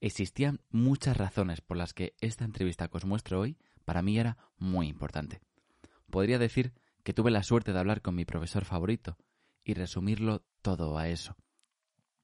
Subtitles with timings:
[0.00, 4.38] Existían muchas razones por las que esta entrevista que os muestro hoy para mí era
[4.56, 5.40] muy importante.
[6.10, 6.72] Podría decir
[7.02, 9.16] que tuve la suerte de hablar con mi profesor favorito
[9.64, 11.36] y resumirlo todo a eso.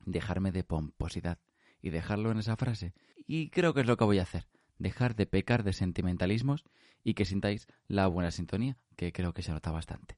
[0.04, 1.38] Dejarme de pomposidad
[1.80, 2.94] y dejarlo en esa frase.
[3.26, 4.46] Y creo que es lo que voy a hacer.
[4.78, 6.64] Dejar de pecar de sentimentalismos
[7.02, 10.16] y que sintáis la buena sintonía, que creo que se nota bastante.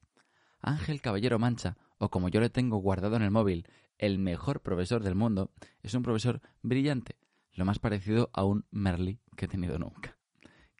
[0.59, 3.67] Ángel Caballero Mancha, o como yo le tengo guardado en el móvil,
[3.97, 5.51] el mejor profesor del mundo,
[5.81, 7.17] es un profesor brillante,
[7.57, 10.15] lo más parecido a un Merly que he tenido nunca.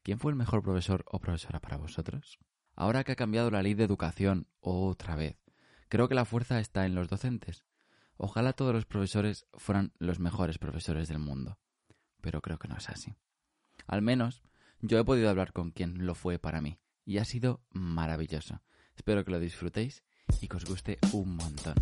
[0.03, 2.37] ¿Quién fue el mejor profesor o profesora para vosotros?
[2.75, 5.37] Ahora que ha cambiado la ley de educación otra vez,
[5.89, 7.65] creo que la fuerza está en los docentes.
[8.15, 11.57] Ojalá todos los profesores fueran los mejores profesores del mundo.
[12.21, 13.15] Pero creo que no es así.
[13.87, 14.43] Al menos
[14.79, 18.61] yo he podido hablar con quien lo fue para mí, y ha sido maravilloso.
[18.95, 20.03] Espero que lo disfrutéis
[20.41, 21.73] y que os guste un montón.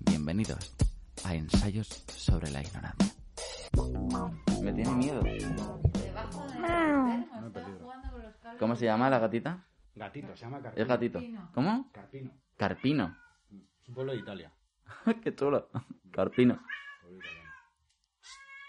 [0.00, 0.74] Bienvenidos
[1.22, 3.13] a Ensayos sobre la Ignorancia.
[4.62, 5.22] Me tiene miedo.
[8.58, 9.66] ¿Cómo se llama la gatita?
[9.94, 10.82] Gatito, se llama Carpino.
[10.82, 11.20] Es gatito.
[11.54, 11.90] ¿Cómo?
[11.92, 12.30] Carpino.
[12.56, 13.16] Carpino.
[13.82, 14.52] Es un pueblo de Italia.
[15.22, 15.70] Qué chulo.
[16.10, 16.60] Carpino.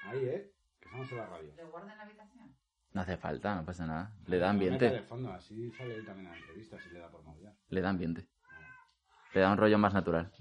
[0.06, 0.52] Ahí, ¿eh?
[0.80, 1.54] Que estamos en la radio.
[1.58, 2.56] ¿Lo guarda en la habitación?
[2.94, 4.16] No hace falta, no pasa nada.
[4.28, 5.02] Le da de ambiente.
[5.02, 7.54] fondo, así sale él también la entrevista, si le da por movilidad.
[7.70, 8.28] Le da ambiente.
[9.34, 10.32] Le da un rollo más natural.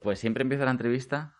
[0.00, 1.36] Pues siempre empiezo la entrevista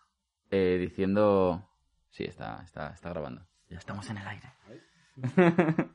[0.55, 1.67] eh, diciendo...
[2.11, 3.47] Sí, está, está, está grabando.
[3.69, 4.53] Ya estamos en el aire.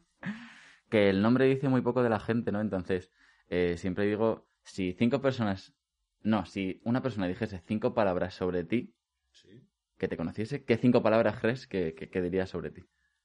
[0.91, 2.61] que el nombre dice muy poco de la gente, ¿no?
[2.61, 3.13] Entonces,
[3.49, 5.75] eh, siempre digo, si cinco personas...
[6.23, 8.95] No, si una persona dijese cinco palabras sobre ti,
[9.31, 9.63] Sí.
[9.97, 12.83] que te conociese, ¿qué cinco palabras crees que, que, que diría sobre ti?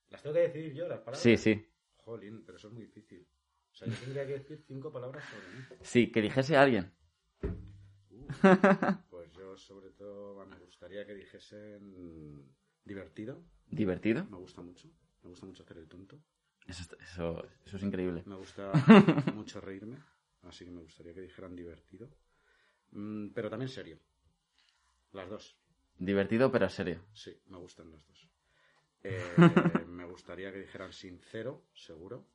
[0.09, 1.19] ¿Las tengo que decir yo, las palabras?
[1.19, 1.67] Sí, sí.
[1.95, 3.25] Jolín, pero eso es muy difícil.
[3.71, 5.63] O sea, yo tendría que decir cinco palabras sobre mí.
[5.81, 6.93] Sí, que dijese alguien.
[7.41, 8.27] Uh,
[9.53, 13.43] yo, sobre todo, me gustaría que dijesen divertido.
[13.67, 14.25] ¿Divertido?
[14.25, 14.89] Me gusta mucho.
[15.21, 16.19] Me gusta mucho hacer el tonto.
[16.67, 18.23] Eso, eso, eso es increíble.
[18.25, 18.71] Me gusta
[19.33, 19.97] mucho reírme.
[20.43, 22.09] Así que me gustaría que dijeran divertido.
[22.91, 23.99] Mm, pero también serio.
[25.11, 25.57] Las dos.
[25.97, 27.05] Divertido pero serio.
[27.13, 28.29] Sí, me gustan las dos.
[29.03, 29.35] Eh,
[29.87, 32.27] me gustaría que dijeran sincero, seguro.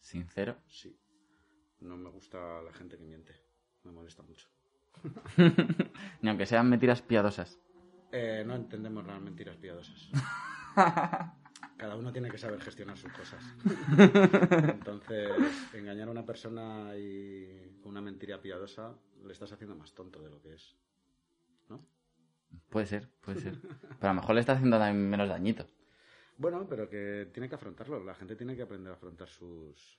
[0.00, 0.62] Sincero.
[0.68, 0.98] Sí.
[1.80, 3.34] No me gusta la gente que miente.
[3.82, 4.48] Me molesta mucho.
[6.22, 7.58] Ni aunque sean mentiras piadosas.
[8.12, 10.10] Eh, no entendemos las mentiras piadosas.
[11.76, 13.42] Cada uno tiene que saber gestionar sus cosas.
[13.98, 15.30] Entonces,
[15.74, 20.30] engañar a una persona y con una mentira piadosa le estás haciendo más tonto de
[20.30, 20.74] lo que es.
[21.68, 21.84] ¿No?
[22.70, 23.60] Puede ser, puede ser.
[23.60, 25.68] Pero a lo mejor le está haciendo menos dañito.
[26.38, 28.02] Bueno, pero que tiene que afrontarlo.
[28.02, 29.98] La gente tiene que aprender a afrontar sus,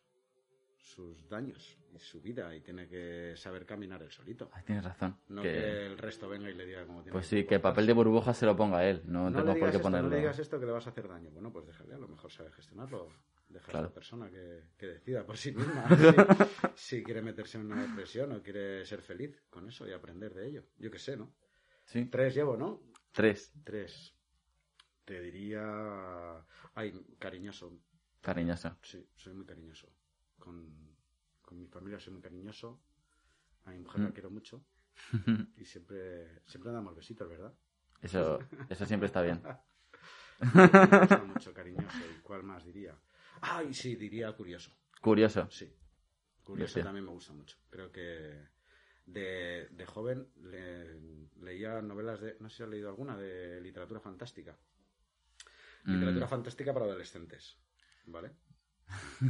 [0.88, 4.50] sus daños y su vida y tiene que saber caminar él solito.
[4.53, 5.18] Ay, tienes razón.
[5.28, 7.59] No que- que el resto venga y le diga cómo tiene Pues que sí, que
[7.59, 9.02] papel de burbuja se lo ponga él.
[9.06, 10.08] No, No, tengo por qué esto, ponerlo.
[10.09, 11.30] no le digas esto que le vas a hacer daño.
[11.31, 13.09] Bueno, pues déjale, a lo mejor sabe gestionarlo.
[13.50, 15.88] Deja a esta persona que, que decida por sí misma
[16.76, 20.34] si, si quiere meterse en una depresión o quiere ser feliz con eso y aprender
[20.34, 20.64] de ello.
[20.78, 21.34] Yo qué sé, ¿no?
[21.86, 22.06] Sí.
[22.06, 22.81] Tres llevo, ¿no?
[23.14, 23.53] Tres.
[23.64, 24.14] Tres.
[25.06, 25.64] Te diría...
[26.76, 27.72] Ay, cariñoso.
[28.22, 28.78] Cariñoso.
[28.81, 29.88] Sí, soy muy cariñoso.
[30.40, 30.96] Con,
[31.42, 32.80] con mi familia soy muy cariñoso.
[33.66, 34.14] A mi mujer la Mm.
[34.14, 34.64] quiero mucho.
[35.58, 37.53] Y siempre, siempre damos besitos, ¿verdad?
[38.02, 38.40] Eso,
[38.70, 39.42] eso siempre está bien.
[40.53, 42.06] Me gusta mucho cariñoso.
[42.16, 42.96] ¿Y cuál más diría?
[43.42, 44.72] Ay, sí, diría curioso.
[45.02, 45.47] Curioso.
[45.52, 45.72] Sí.
[46.44, 47.58] Curioso también me gusta mucho.
[47.70, 48.47] Creo que
[49.06, 51.00] de, de joven le-
[51.42, 52.38] leía novelas de...
[52.40, 54.56] No sé si has leído alguna de literatura fantástica.
[55.86, 57.58] Literatura Mm, fantástica para adolescentes.
[58.06, 58.31] ¿Vale?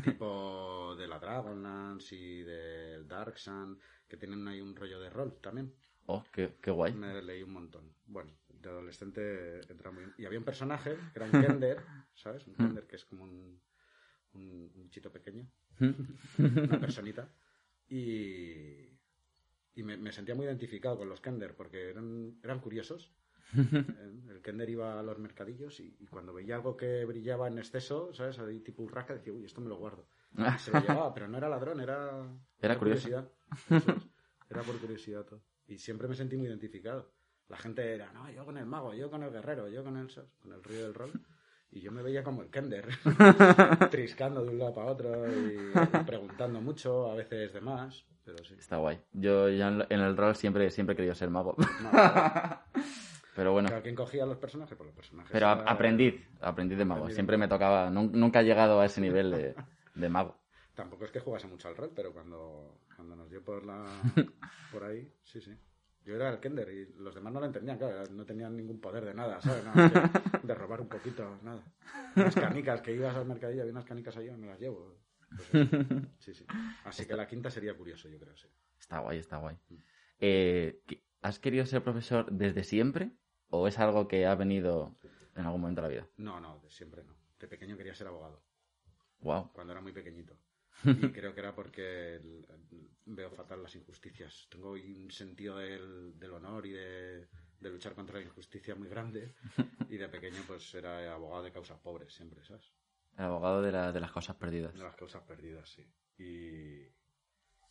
[0.03, 5.37] Tipo de la Dragonlance y del Dark Sun, que tienen ahí un rollo de rol
[5.41, 5.73] también.
[6.05, 6.93] Oh, qué, qué guay.
[6.93, 7.93] Me leí un montón.
[8.05, 10.15] Bueno, de adolescente entra muy bien.
[10.17, 11.83] Y había un personaje que era un Kender,
[12.15, 12.47] ¿sabes?
[12.47, 13.61] Un Kender que es como un,
[14.33, 15.47] un, un chito pequeño,
[16.37, 17.29] una personita.
[17.89, 18.97] Y,
[19.75, 23.13] y me, me sentía muy identificado con los Kender porque eran, eran curiosos.
[23.55, 28.13] El Kender iba a los mercadillos y, y cuando veía algo que brillaba en exceso,
[28.13, 28.39] ¿sabes?
[28.39, 30.07] Ahí tipo urraca, decía, uy, esto me lo guardo.
[30.37, 32.27] Y se lo llevaba, pero no era ladrón, era...
[32.59, 33.29] Era curiosidad.
[33.69, 34.07] Eso es.
[34.49, 35.41] Era por curiosidad todo.
[35.67, 37.11] Y siempre me sentí muy identificado.
[37.49, 40.13] La gente era, no, yo con el mago, yo con el guerrero, yo con el,
[40.41, 41.11] con el río del rol.
[41.69, 42.87] Y yo me veía como el Kender,
[43.91, 45.57] triscando de un lado para otro y
[46.05, 48.55] preguntando mucho, a veces de más, pero sí.
[48.57, 48.99] Está guay.
[49.11, 51.55] Yo ya en el rol siempre, siempre he querido ser mago.
[51.81, 51.91] No.
[53.37, 53.67] Pero bueno.
[53.67, 54.75] Claro, ¿Quién cogía los personajes?
[54.75, 55.31] Pues los personajes.
[55.31, 57.05] Pero era- aprendiz, aprendiz de mago.
[57.07, 59.55] De Siempre me tocaba, nun- nunca he llegado a ese nivel de,
[59.95, 60.35] de mago.
[60.73, 63.85] Tampoco es que jugase mucho al rol, pero cuando, cuando nos dio por la
[64.71, 65.55] por ahí, sí, sí.
[66.03, 69.05] Yo era el Kender y los demás no lo entendían, claro, no tenían ningún poder
[69.05, 69.63] de nada, ¿sabes?
[70.41, 71.61] de robar un poquito, nada.
[72.15, 74.97] Las canicas, que ibas al mercadillo, había unas canicas allí, me las llevo.
[75.29, 75.47] Pues
[76.19, 76.45] sí, sí.
[76.85, 78.47] Así que la quinta sería curioso, yo creo, sí.
[78.79, 79.57] Está guay, está guay.
[79.69, 79.75] Mm.
[80.21, 80.81] Eh,
[81.21, 83.11] ¿Has querido ser profesor desde siempre
[83.49, 84.97] o es algo que ha venido
[85.35, 86.07] en algún momento de la vida?
[86.17, 87.15] No, no, de siempre no.
[87.39, 88.43] De pequeño quería ser abogado.
[89.19, 89.51] Wow.
[89.53, 90.37] Cuando era muy pequeñito.
[90.83, 92.21] Y creo que era porque
[93.05, 94.47] veo fatal las injusticias.
[94.49, 97.27] Tengo un sentido del, honor y de,
[97.61, 99.33] luchar contra la injusticia muy grande.
[99.89, 102.73] Y de pequeño, pues era abogado de causas pobres siempre, ¿sabes?
[103.17, 104.73] El abogado de, de las causas perdidas.
[104.73, 105.89] De las causas perdidas, sí.
[106.17, 106.85] Y,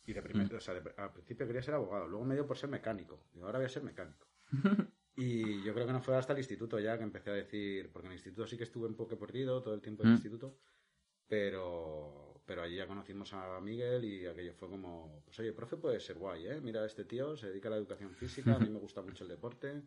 [0.07, 0.55] y de primer, mm.
[0.55, 3.27] o sea, al principio quería ser abogado, luego me dio por ser mecánico.
[3.35, 4.27] Y ahora voy a ser mecánico.
[5.17, 8.05] y yo creo que no fue hasta el instituto ya que empecé a decir, porque
[8.05, 10.17] en el instituto sí que estuve un poco perdido todo el tiempo en el mm.
[10.17, 10.57] instituto,
[11.27, 15.99] pero pero allí ya conocimos a Miguel y aquello fue como, pues oye, profe puede
[15.99, 16.61] ser guay, ¿eh?
[16.61, 19.29] Mira, este tío se dedica a la educación física, a mí me gusta mucho el
[19.29, 19.83] deporte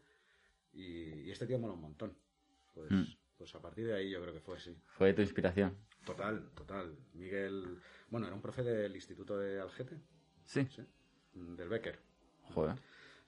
[0.75, 2.15] y, este tío mola un montón.
[2.75, 3.05] Pues, mm.
[3.38, 4.76] pues a partir de ahí yo creo que fue así.
[4.88, 5.75] ¿Fue tu inspiración?
[6.05, 6.99] Total, total.
[7.15, 7.79] Miguel,
[8.11, 9.97] bueno, era un profe del Instituto de Algete.
[10.44, 10.67] Sí.
[10.69, 10.83] Sí.
[11.33, 11.99] Del Becker.
[12.53, 12.76] Joder.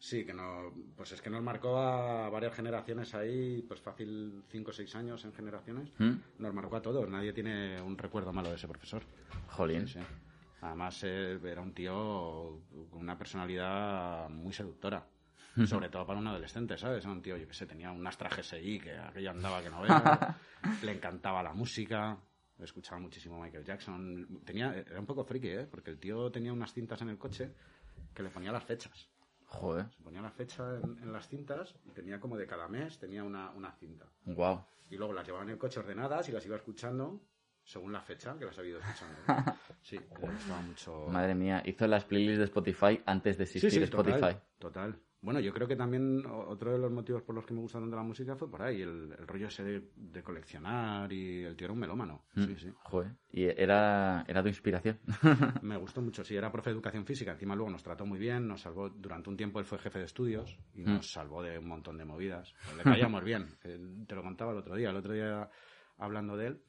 [0.03, 4.71] Sí, que no, pues es que nos marcó a varias generaciones ahí, pues fácil cinco
[4.71, 6.15] o seis años en generaciones, ¿Mm?
[6.41, 9.05] nos marcó a todos, nadie tiene un recuerdo malo de ese profesor.
[9.51, 9.87] Jolín.
[10.61, 15.07] Además era un tío con una personalidad muy seductora,
[15.67, 17.05] sobre todo para un adolescente, ¿sabes?
[17.05, 19.83] Era un tío, yo que sé, tenía unas trajes ahí que aquello andaba que no
[19.83, 20.37] vea,
[20.83, 22.19] le encantaba la música,
[22.59, 25.69] escuchaba muchísimo Michael Jackson, tenía, era un poco friki, ¿eh?
[25.71, 27.55] Porque el tío tenía unas cintas en el coche
[28.13, 29.12] que le ponía las fechas.
[29.53, 29.87] Joder.
[29.91, 33.51] Se ponía la fecha en, las cintas y tenía como de cada mes tenía una,
[33.51, 34.07] una cinta.
[34.25, 34.65] Wow.
[34.91, 37.21] Y luego las llevaba en el coche ordenadas y las iba escuchando
[37.65, 39.19] según la fecha que las había ido escuchando.
[39.83, 41.07] Sí, le gustaba mucho.
[41.09, 44.37] Madre mía, hizo las playlists de Spotify antes de existir sí, Spotify.
[44.61, 44.97] total.
[45.23, 47.95] Bueno, yo creo que también otro de los motivos por los que me gusta tanto
[47.95, 49.63] la música fue por ahí, el, rollo ese
[49.95, 52.25] de, coleccionar y el tío era un melómano.
[52.35, 52.43] Mm.
[52.43, 52.73] Sí, sí.
[52.83, 53.13] Joder.
[53.31, 54.99] ¿Y era, era tu inspiración?
[55.63, 58.49] me gustó mucho, sí, era profe de educación física, encima luego nos trató muy bien,
[58.49, 60.95] nos salvó, durante un tiempo él fue jefe de estudios y mm.
[60.95, 62.53] nos salvó de un montón de movidas.
[62.77, 63.47] le caíamos bien,
[64.09, 65.49] te lo contaba el otro día, el otro día
[65.99, 66.63] hablando de él,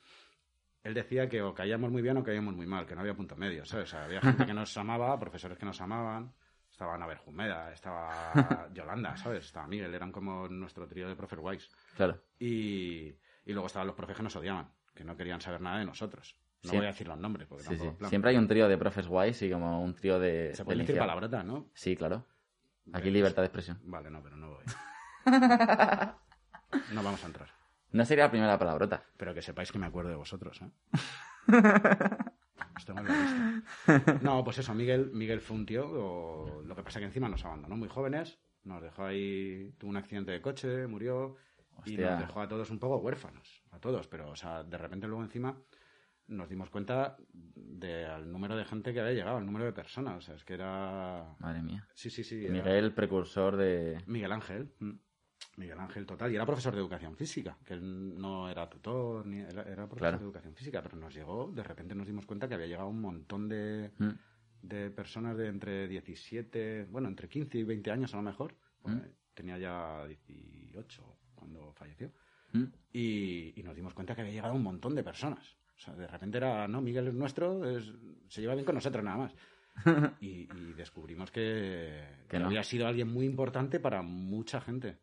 [0.83, 3.35] él decía que o caíamos muy bien o caíamos muy mal, que no había punto
[3.35, 3.85] medio, ¿sabes?
[3.85, 6.33] O sea, había gente que nos amaba, profesores que nos amaban,
[6.83, 9.45] estaba Naver Jumeda, estaba Yolanda, ¿sabes?
[9.45, 11.69] Estaba Miguel, eran como nuestro trío de Profer Wise.
[11.95, 12.19] Claro.
[12.39, 13.07] Y,
[13.45, 16.35] y luego estaban los profes que nos odiaban, que no querían saber nada de nosotros.
[16.63, 17.77] No voy a decir los nombres, porque sí,
[18.07, 20.53] Siempre hay un trío de profes wise y como un trío de.
[20.53, 21.69] Se puede decir palabrota, ¿no?
[21.73, 22.25] Sí, claro.
[22.91, 23.79] Aquí libertad de expresión.
[23.83, 24.63] Vale, no, pero no voy.
[26.93, 27.49] no vamos a entrar.
[27.91, 29.03] No sería la primera palabrota.
[29.15, 30.69] Pero que sepáis que me acuerdo de vosotros, ¿eh?
[34.21, 37.75] No, pues eso, Miguel, Miguel fue un tío, lo que pasa que encima nos abandonó
[37.75, 41.35] muy jóvenes, nos dejó ahí, tuvo un accidente de coche, murió
[41.85, 45.07] y nos dejó a todos un poco huérfanos, a todos, pero o sea, de repente
[45.07, 45.57] luego encima
[46.27, 50.21] nos dimos cuenta del número de gente que había llegado, el número de personas, o
[50.21, 51.35] sea, es que era...
[51.39, 51.87] Madre mía.
[51.93, 52.47] Sí, sí, sí.
[52.49, 54.01] Miguel, precursor de...
[54.07, 54.73] Miguel Ángel.
[55.57, 59.39] Miguel Ángel total, y era profesor de educación física, que él no era tutor, ni
[59.39, 62.67] era, profesor de educación física, pero nos llegó, de repente nos dimos cuenta que había
[62.67, 64.09] llegado un montón de, mm.
[64.63, 68.97] de personas de entre 17, bueno, entre 15 y 20 años a lo mejor, mm.
[69.33, 72.11] tenía ya 18 cuando falleció,
[72.53, 72.63] mm.
[72.93, 75.55] y, nos dimos cuenta que había llegado un montón de personas.
[75.75, 77.61] O sea, de repente era, no, Miguel es nuestro,
[78.27, 79.35] se lleva bien con nosotros nada más.
[80.21, 84.97] y, descubrimos que, que había sido alguien muy importante para mucha gente.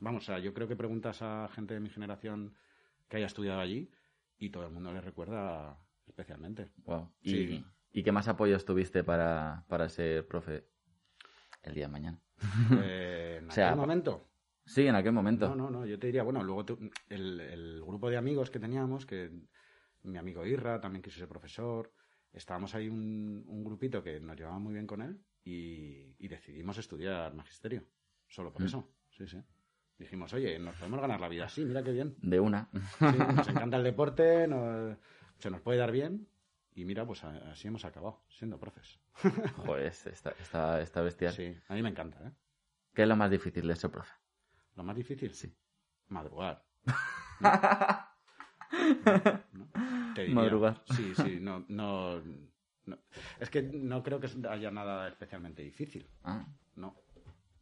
[0.00, 2.54] Vamos, o sea, yo creo que preguntas a gente de mi generación
[3.08, 3.90] que haya estudiado allí
[4.38, 6.70] y todo el mundo le recuerda especialmente.
[6.84, 7.10] Wow.
[7.22, 10.64] ¿Y, ¿Y qué más apoyos tuviste para, para ser profe
[11.62, 12.20] el día de mañana?
[12.82, 14.28] Eh, ¿En aquel momento?
[14.64, 15.48] Sí, en aquel momento.
[15.48, 15.86] No, no, no.
[15.86, 16.64] Yo te diría, bueno, luego
[17.08, 19.30] el, el, grupo de amigos que teníamos, que
[20.02, 21.90] mi amigo Irra también quiso ser profesor,
[22.32, 26.76] estábamos ahí un, un grupito que nos llevaba muy bien con él y, y decidimos
[26.76, 27.84] estudiar magisterio.
[28.28, 28.66] Solo por mm.
[28.66, 28.92] eso.
[29.10, 29.42] Sí, sí.
[29.98, 32.14] Dijimos, oye, nos podemos ganar la vida así, mira qué bien.
[32.22, 32.68] De una.
[33.00, 34.46] nos encanta el deporte,
[35.38, 36.28] se nos puede dar bien.
[36.74, 39.00] Y mira, pues así hemos acabado, siendo profes.
[39.56, 41.32] Joder, esta, esta, esta bestial.
[41.32, 42.30] Sí, a mí me encanta, ¿eh?
[42.94, 44.12] ¿Qué es lo más difícil de ser profe?
[44.76, 45.34] ¿Lo más difícil?
[45.34, 45.52] Sí.
[46.08, 46.64] Madrugar.
[50.32, 50.82] Madrugar.
[50.96, 52.22] Sí, sí, no, no,
[53.40, 56.08] Es que no creo que haya nada especialmente difícil.
[56.22, 56.46] Ah.
[56.76, 56.94] No.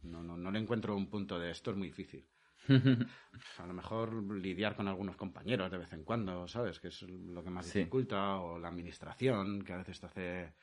[0.07, 2.27] No, no, no le encuentro un punto de esto es muy difícil.
[3.59, 6.81] a lo mejor lidiar con algunos compañeros de vez en cuando, ¿sabes?
[6.81, 10.55] Que es lo que más dificulta, o la administración, que a veces te hace,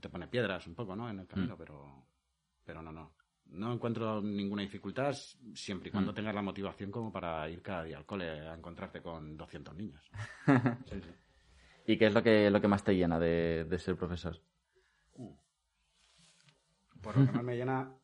[0.00, 1.08] te pone piedras un poco, ¿no?
[1.10, 1.58] En el camino, mm.
[1.58, 2.06] pero,
[2.64, 3.14] pero no, no.
[3.46, 5.14] no encuentro ninguna dificultad
[5.54, 6.14] siempre y cuando mm.
[6.14, 10.10] tengas la motivación como para ir cada día al cole a encontrarte con 200 niños.
[11.86, 14.40] ¿Y qué es lo que, lo que más te llena de, ser profesor?
[15.14, 15.36] Uh.
[17.02, 17.94] Por lo que más me llena,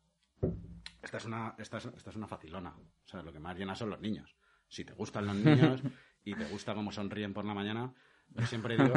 [1.01, 2.69] esta es, una, esta, es, una facilona.
[2.69, 4.35] O sea, lo que más llena son los niños.
[4.67, 5.81] Si te gustan los niños
[6.23, 7.93] y te gusta cómo sonríen por la mañana,
[8.35, 8.93] yo siempre digo,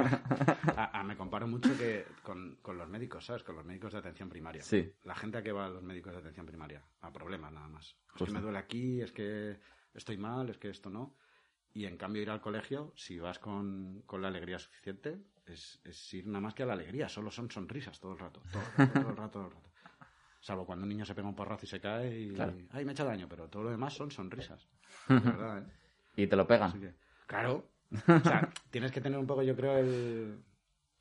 [1.04, 3.42] me comparo mucho que con, los médicos, ¿sabes?
[3.42, 4.62] Con los médicos de atención primaria.
[4.62, 4.92] Sí.
[5.02, 7.96] La gente a que va a los médicos de atención primaria, a problemas nada más.
[8.14, 9.58] Es que me duele aquí, es que
[9.92, 11.16] estoy mal, es que esto no.
[11.72, 15.80] Y en cambio ir al colegio, si vas con, la alegría suficiente, es,
[16.14, 17.08] ir nada más que a la alegría.
[17.08, 18.40] Solo son sonrisas todo el rato.
[18.52, 19.70] Todo el rato, todo el rato, todo el rato.
[20.44, 22.36] Salvo cuando un niño se pega un porrazo y se cae y...
[22.72, 23.26] ¡Ay, me echa daño!
[23.26, 24.68] Pero todo lo demás son sonrisas.
[25.08, 25.72] verdad, ¿eh?
[26.16, 26.94] Y te lo pegan.
[27.26, 30.44] claro, o sea, tienes que tener un poco, yo creo, el...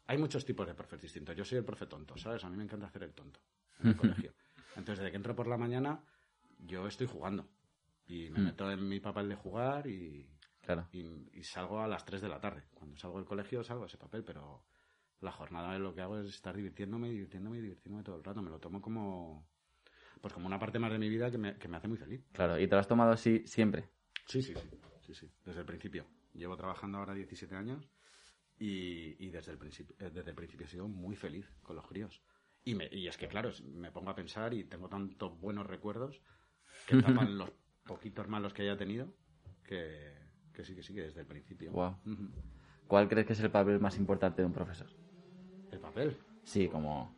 [0.08, 1.36] Hay muchos tipos de profes distintos.
[1.36, 2.42] Yo soy el profe tonto, ¿sabes?
[2.46, 3.42] A mí me encanta hacer el tonto
[3.82, 4.34] en el colegio.
[4.78, 6.02] Entonces, desde que entro por la mañana,
[6.60, 7.46] yo estoy jugando.
[8.06, 8.44] Y me mm.
[8.46, 10.26] meto en mi papel de jugar y,
[10.62, 10.88] claro.
[10.94, 12.64] y, salgo a las 3 de la tarde.
[12.74, 14.64] Cuando salgo del colegio salgo a ese papel, pero
[15.22, 18.42] la jornada lo que hago es estar divirtiéndome, divirtiéndome y divirtiéndome todo el rato.
[18.42, 19.48] Me lo tomo como
[20.24, 22.24] pues como una parte más de mi vida que me, que me hace muy feliz.
[22.32, 23.90] Claro, ¿y te lo has tomado así siempre?
[24.26, 24.70] Sí, sí, sí,
[25.06, 26.06] sí, sí, desde el principio.
[26.34, 27.90] Llevo trabajando ahora 17 años
[28.58, 32.22] y, desde, el principio, eh, desde el principio he sido muy feliz con los críos.
[32.64, 36.22] Y, me, y es que, claro, me pongo a pensar y tengo tantos buenos recuerdos
[36.88, 37.52] que tapan los
[37.86, 39.14] poquitos malos que haya tenido
[39.66, 40.14] que,
[40.54, 41.72] que sí, que sí, que desde el principio.
[41.74, 41.98] Wow.
[42.88, 44.88] ¿Cuál crees que es el papel más importante de un profesor?
[45.74, 46.18] ¿El papel?
[46.44, 47.16] Sí, como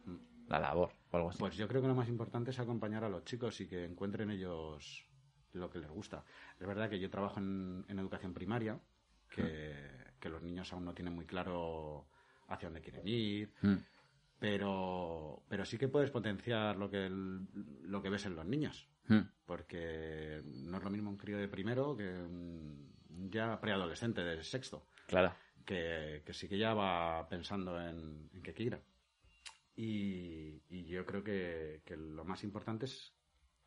[0.48, 1.40] la labor o algo así.
[1.40, 4.32] Pues yo creo que lo más importante es acompañar a los chicos y que encuentren
[4.32, 5.06] ellos
[5.54, 6.24] lo que les gusta.
[6.60, 8.80] Es verdad que yo trabajo en educación primaria
[9.36, 12.08] que, los niños aún no tienen muy claro
[12.48, 13.54] hacia dónde quieren ir.
[13.62, 13.76] Mm.
[14.40, 18.88] Pero, pero sí que puedes potenciar lo que, lo que ves en los niños.
[19.08, 19.20] Mm.
[19.46, 22.92] Porque no es lo mismo un crío de primero que un
[23.30, 24.88] ya preadolescente de sexto.
[25.08, 25.34] Claro.
[25.66, 28.82] Que, sí que ya va pensando en, en qué quiere.
[29.76, 33.14] Y, y, yo creo que, que, lo más importante es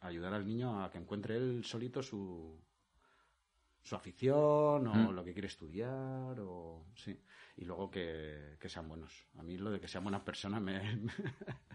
[0.00, 2.58] ayudar al niño a que encuentre él solito su,
[3.88, 5.14] su afición o mm.
[5.14, 7.18] lo que quiere estudiar o sí
[7.56, 10.80] y luego que, sean buenos a mí lo de que sean buenas personas me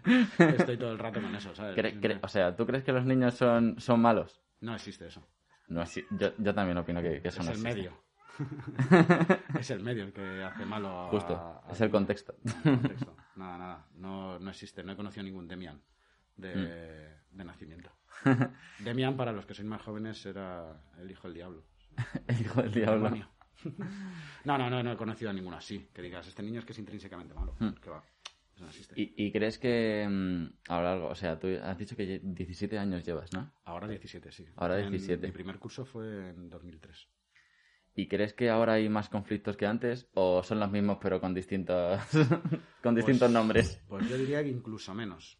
[0.38, 1.76] estoy todo el rato con eso ¿sabes?
[2.22, 4.40] o sea ¿tú crees que los niños son, son malos?
[4.60, 5.26] no existe eso
[5.68, 5.84] no
[6.18, 8.03] yo, yo también opino que, que eso es el medio
[9.58, 12.34] es el medio el que hace malo justo es el contexto.
[13.36, 15.80] nada nada no, no existe no he conocido ningún Demian
[16.36, 16.54] de,
[17.32, 17.36] mm.
[17.36, 17.90] de nacimiento
[18.80, 21.64] Demian para los que sois más jóvenes era el hijo del diablo
[22.26, 23.10] el hijo del diablo.
[24.44, 25.88] No, no, no, no he conocido a ninguno así.
[25.92, 27.54] Que digas, este niño es que es intrínsecamente malo.
[27.58, 27.70] Hmm.
[27.80, 28.04] Que va.
[28.58, 28.94] No existe.
[28.96, 33.32] ¿Y, crees que mm, ahora algo, o sea, tú has dicho que 17 años llevas,
[33.32, 33.52] ¿no?
[33.64, 34.46] Ahora 17, sí.
[34.56, 35.26] Ahora 17.
[35.26, 37.08] mi primer curso fue en 2003.
[37.94, 41.32] ¿Y crees que ahora hay más conflictos que antes o son los mismos pero con
[41.32, 42.00] distintos
[42.82, 43.82] con distintos pues, nombres?
[43.88, 45.38] Pues yo diría que incluso menos.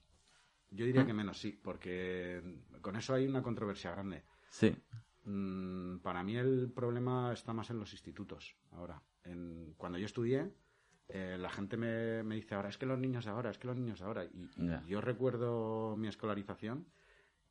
[0.70, 2.42] Yo diría que menos, sí, porque
[2.80, 4.24] con eso hay una controversia grande.
[4.50, 4.74] Sí.
[5.24, 9.00] Mm, para mí el problema está más en los institutos ahora.
[9.22, 10.52] En, cuando yo estudié,
[11.08, 14.02] eh, la gente me, dice ahora, es que los niños ahora, es que los niños
[14.02, 14.24] ahora.
[14.24, 14.48] Y,
[14.86, 16.86] yo recuerdo mi escolarización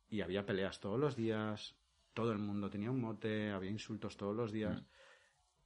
[0.08, 1.76] y había peleas todos los días,
[2.14, 4.80] todo el mundo tenía un mote, había insultos todos los días.
[4.80, 4.86] Mm.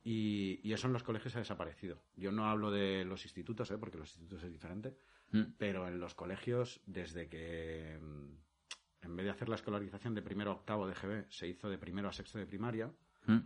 [0.04, 2.02] Y, eso en los colegios ha desaparecido.
[2.16, 3.78] Yo no hablo de los institutos, ¿eh?
[3.78, 4.96] porque los institutos es diferente,
[5.32, 5.42] mm.
[5.58, 7.92] pero en los colegios, desde que
[9.00, 11.78] en vez de hacer la escolarización de primero a octavo de GB, se hizo de
[11.78, 12.92] primero a sexto de primaria,
[13.26, 13.38] mm.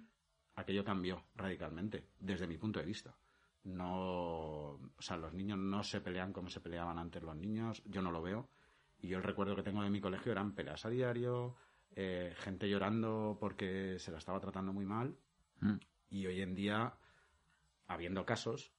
[0.54, 3.16] aquello cambió radicalmente, desde mi punto de vista.
[3.64, 8.02] No, o sea, los niños no se pelean como se peleaban antes los niños, yo
[8.02, 8.48] no lo veo.
[8.98, 11.56] Y yo el recuerdo que tengo de mi colegio eran peleas a diario,
[11.96, 15.16] eh, gente llorando porque se la estaba tratando muy mal.
[15.60, 15.76] Mm.
[16.10, 16.94] Y hoy en día,
[17.86, 18.72] habiendo casos,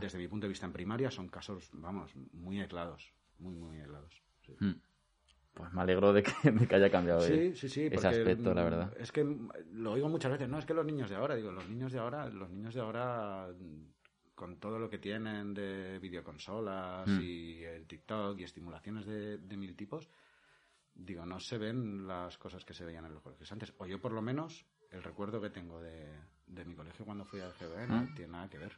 [0.00, 4.22] desde mi punto de vista en primaria, son casos, vamos, muy aislados, muy, muy aislados.
[4.58, 4.72] Mm.
[5.54, 6.32] Pues me alegro de que,
[6.74, 8.96] haya cambiado sí, sí, sí, ese aspecto, la verdad.
[8.98, 9.26] Es que
[9.72, 11.98] lo oigo muchas veces, no, es que los niños de ahora, digo, los niños de
[11.98, 13.48] ahora, los niños de ahora,
[14.36, 17.20] con todo lo que tienen de videoconsolas hmm.
[17.20, 20.08] y el TikTok y estimulaciones de, mil tipos,
[20.98, 23.72] digo, no se ven las cosas que se veían en los colegios antes.
[23.78, 26.06] O yo, por lo menos, el recuerdo que tengo de,
[26.66, 28.14] mi colegio cuando fui al GB no hmm.
[28.14, 28.76] tiene nada que ver.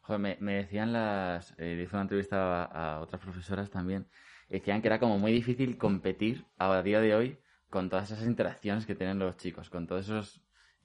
[0.00, 1.54] Joder, me, decían las...
[1.58, 4.08] Eh, hice una entrevista a otras profesoras también
[4.48, 7.38] decían que era como muy difícil competir a día de hoy
[7.70, 10.40] con todas esas interacciones que tienen los chicos, con todos esos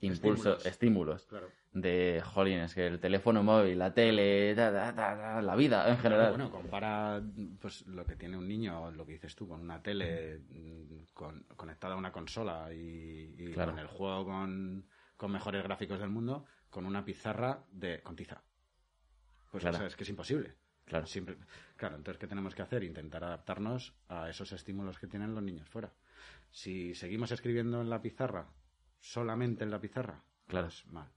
[0.06, 1.26] impulsos, estímulos.
[1.72, 6.30] De, jolín, es que el teléfono móvil, la tele, la vida en general.
[6.30, 7.22] Bueno, compara
[7.60, 11.44] pues, lo que tiene un niño, lo que dices tú, con una tele mm, con,
[11.56, 16.86] conectada a una consola y, con el juego con, con, mejores gráficos del mundo, con
[16.86, 18.42] una pizarra de, con tiza.
[19.50, 19.86] Pues claro.
[19.86, 20.54] es que es imposible.
[20.84, 21.06] Claro.
[21.06, 21.36] Siempre,
[21.76, 22.84] claro, entonces, ¿qué tenemos que hacer?
[22.84, 25.92] Intentar adaptarnos a esos estímulos que tienen los niños fuera.
[26.50, 28.48] Si seguimos escribiendo en la pizarra,
[29.04, 30.68] solamente en la pizarra, claro.
[30.68, 31.10] es mal.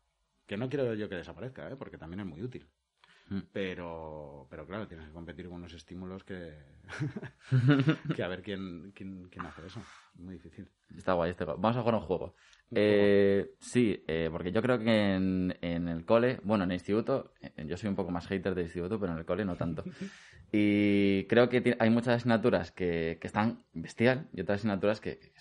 [0.46, 1.76] Que no quiero yo que desaparezca, ¿eh?
[1.78, 2.68] porque también es muy útil.
[3.30, 3.40] Mm.
[3.52, 6.54] Pero, pero claro, tienes que competir con unos estímulos que,
[8.16, 9.82] que a ver quién, quién, quién, hace eso.
[10.16, 10.70] Muy difícil.
[10.96, 12.36] Está guay este Vamos a jugar un juego.
[12.72, 17.34] Eh, sí, eh, porque yo creo que en, en, el cole, bueno, en el instituto,
[17.42, 19.84] eh, yo soy un poco más hater del instituto, pero en el cole no tanto.
[20.50, 25.34] Y creo que hay muchas asignaturas que, que están bestial y otras asignaturas que, que,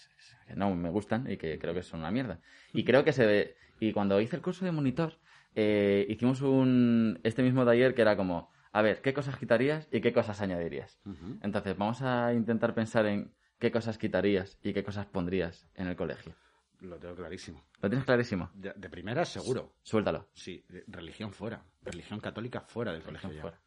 [0.54, 2.40] no me gustan y que creo que son una mierda.
[2.72, 3.56] Y creo que se ve.
[3.80, 5.18] Y cuando hice el curso de monitor,
[5.54, 10.00] eh, hicimos un este mismo taller que era como, a ver, ¿qué cosas quitarías y
[10.00, 10.98] qué cosas añadirías?
[11.42, 15.96] Entonces, vamos a intentar pensar en qué cosas quitarías y qué cosas pondrías en el
[15.96, 16.34] colegio.
[16.80, 17.64] Lo tengo clarísimo.
[17.80, 18.50] ¿Lo tienes clarísimo?
[18.54, 19.72] De, primera, seguro.
[19.82, 20.28] Suéltalo.
[20.34, 21.62] Sí, religión fuera.
[21.82, 23.30] Religión católica fuera del colegio.
[23.40, 23.58] Fuera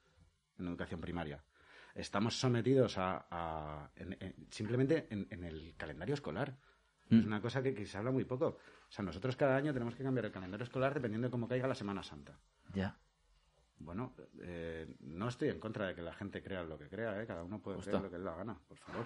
[0.60, 1.44] en educación primaria.
[1.96, 3.90] Estamos sometidos a,
[4.50, 6.56] simplemente en, el calendario escolar.
[7.10, 7.28] Es mm.
[7.28, 8.46] una cosa que, se habla muy poco.
[8.48, 11.68] O sea, nosotros cada año tenemos que cambiar el calendario escolar dependiendo de cómo caiga
[11.68, 12.38] la Semana Santa.
[12.74, 12.98] Ya.
[13.80, 17.26] Bueno, eh, no estoy en contra de que la gente crea lo que crea, ¿eh?
[17.26, 19.06] cada uno puede creer lo que le da gana, por favor.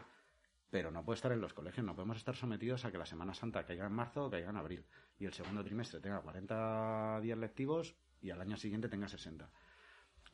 [0.70, 3.34] Pero no puede estar en los colegios, no podemos estar sometidos a que la Semana
[3.36, 4.84] Santa caiga en marzo o caiga en abril
[5.20, 9.48] y el segundo trimestre tenga 40 días lectivos y al año siguiente tenga 60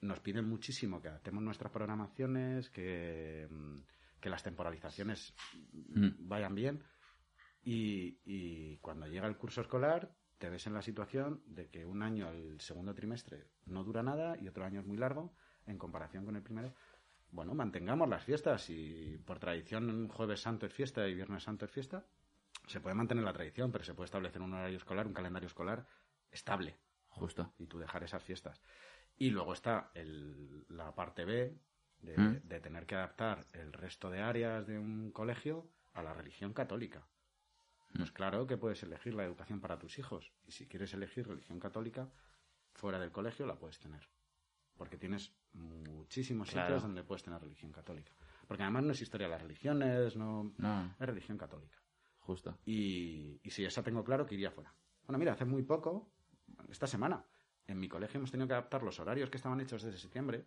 [0.01, 3.75] nos piden muchísimo que adaptemos nuestras programaciones, que, mm,
[4.23, 5.33] las temporalizaciones
[5.73, 6.27] mm.
[6.27, 6.83] vayan bien.
[7.61, 12.29] Y, cuando llega el curso escolar, te ves en la situación de que un año,
[12.29, 15.33] el segundo trimestre, no dura nada y otro año es muy largo
[15.65, 16.73] en comparación con el primero.
[17.31, 21.71] Bueno, mantengamos las fiestas y por tradición jueves santo es fiesta y viernes santo es
[21.71, 22.05] fiesta.
[22.65, 25.85] Se puede mantener la tradición, pero se puede establecer un horario escolar, un calendario escolar
[26.31, 26.77] estable.
[27.07, 27.53] Justo.
[27.57, 28.61] Y tú dejar esas fiestas.
[29.17, 31.59] Y luego está el, la parte B
[32.01, 32.47] ¿Mm?
[32.47, 37.05] de, tener que adaptar el resto de áreas de un colegio a la religión católica.
[37.95, 40.31] Pues claro que puedes elegir la educación para tus hijos.
[40.45, 42.09] Y si quieres elegir religión católica,
[42.73, 44.07] fuera del colegio la puedes tener.
[44.75, 48.11] Porque tienes muchísimos sitios donde puedes tener religión católica.
[48.47, 50.53] Porque además no es historia de las religiones, no,
[50.99, 51.77] es religión católica.
[52.19, 52.59] Justo.
[52.65, 54.73] Y, y si esa tengo claro que iría fuera.
[55.05, 56.11] Bueno, mira, hace muy poco,
[56.69, 57.25] esta semana,
[57.67, 60.45] en mi colegio hemos tenido que adaptar los horarios que estaban hechos desde septiembre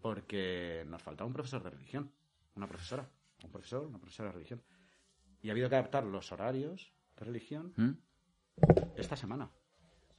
[0.00, 2.12] porque nos faltaba un profesor de religión,
[2.54, 3.08] una profesora,
[3.42, 4.62] un profesor, una profesora de religión.
[5.44, 7.90] Y ha habido que adaptar los horarios de religión ¿Mm?
[8.96, 9.50] esta semana.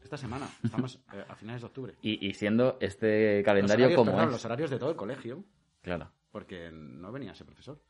[0.04, 1.96] Esta semana, estamos eh, a finales de octubre.
[2.04, 4.30] Y, siendo este calendario como es.
[4.30, 5.44] los horarios de todo el colegio.
[5.82, 6.12] Claro.
[6.30, 7.82] Porque no venía ese profesor.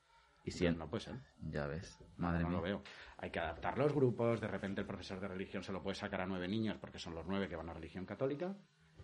[0.46, 1.16] Y si no puede ser.
[1.42, 2.58] Ya ves, madre no, mía.
[2.58, 2.84] lo veo.
[3.18, 6.22] Hay que adaptar los grupos, de repente el profesor de religión se lo puede sacar
[6.22, 8.56] a nueve niños porque son los nueve que van a religión católica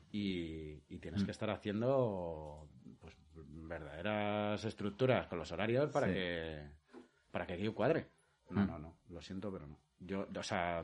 [0.09, 1.25] y, tienes mm.
[1.25, 2.69] que estar haciendo
[3.01, 6.79] pues, verdaderas estructuras con los horarios para que
[7.29, 8.20] para que aquello cuadre.
[8.51, 8.67] No, mm.
[8.67, 9.77] no, no, lo siento, pero no.
[9.99, 10.83] Yo, o sea,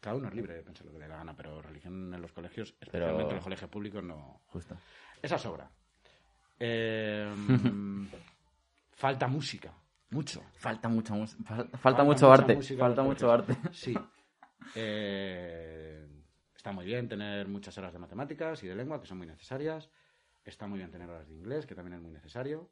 [0.00, 2.32] cada uno es libre de pensar lo que le da gana, pero religión en los
[2.32, 4.42] colegios, especialmente en los colegios públicos, no.
[4.46, 4.76] Justo.
[5.22, 5.70] Esa sobra.
[6.56, 7.34] Eh,
[8.92, 9.74] falta música.
[10.10, 10.40] Mucho.
[10.52, 11.66] Falta mucha música.
[11.78, 12.62] Falta, mucho arte.
[12.78, 13.56] Falta mucho arte.
[13.72, 13.92] Sí.
[14.76, 16.06] Eh,
[16.54, 19.90] está muy bien tener muchas horas de matemáticas y de lengua, que son muy necesarias.
[20.44, 22.70] Está muy bien tener horas de inglés, que también es muy necesario.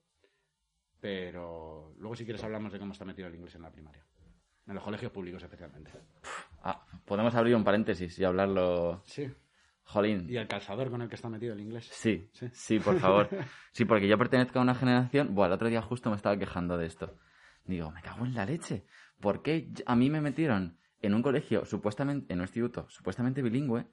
[1.03, 4.07] Pero luego, si quieres, hablamos de cómo está metido el inglés en la primaria.
[4.69, 5.91] En los colegios públicos, especialmente.
[6.62, 9.03] Ah, podemos abrir un paréntesis y hablarlo.
[9.05, 9.29] Sí.
[9.83, 10.31] Jolín.
[10.31, 11.88] ¿Y el calzador con el que está metido el inglés?
[11.91, 13.29] Sí, sí, por favor.
[13.73, 15.35] sí, porque yo pertenezco a una generación.
[15.35, 17.19] Bueno, el otro día justo me estaba quejando de esto.
[17.65, 18.87] Digo, me cago en la leche.
[19.19, 23.87] ¿Por qué a mí me metieron en un colegio supuestamente, en un instituto supuestamente bilingüe?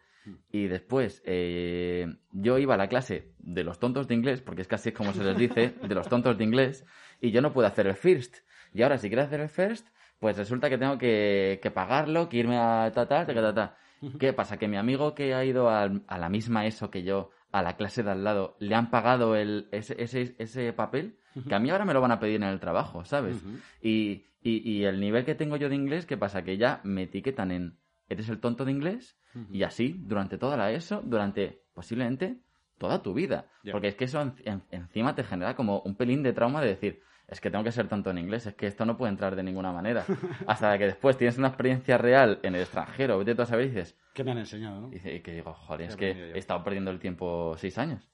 [0.51, 4.67] Y después eh, yo iba a la clase de los tontos de inglés, porque es
[4.67, 6.85] casi como se les dice, de los tontos de inglés,
[7.21, 8.37] y yo no puedo hacer el first.
[8.73, 9.87] Y ahora, si quiero hacer el first,
[10.19, 13.77] pues resulta que tengo que, pagarlo, que irme a ta, ta, ta, ta,
[14.19, 14.57] ¿Qué pasa?
[14.57, 18.03] Que mi amigo que ha ido a, la misma ESO que yo, a la clase
[18.03, 21.85] de al lado, le han pagado el, ese, ese, ese papel, que a mí ahora
[21.85, 23.43] me lo van a pedir en el trabajo, ¿sabes?
[23.81, 26.43] y, y, y, el nivel que tengo yo de inglés, ¿qué pasa?
[26.43, 27.78] Que ya me etiquetan en,
[28.09, 29.17] eres el tonto de inglés,
[29.51, 32.41] y así, durante toda la ESO, durante posiblemente
[32.77, 33.45] toda tu vida.
[33.71, 34.33] Porque es que eso
[34.71, 37.87] encima te genera como un pelín de trauma de decir, es que tengo que ser
[37.87, 40.03] tonto en inglés, es que esto no puede entrar de ninguna manera.
[40.47, 43.69] Hasta que después tienes una experiencia real en el extranjero, vete tú a saber y
[43.69, 43.95] dices...
[44.13, 44.89] ¿Qué me han enseñado, no?
[44.91, 48.09] Y, que digo, joder, es que he estado perdiendo el tiempo seis años.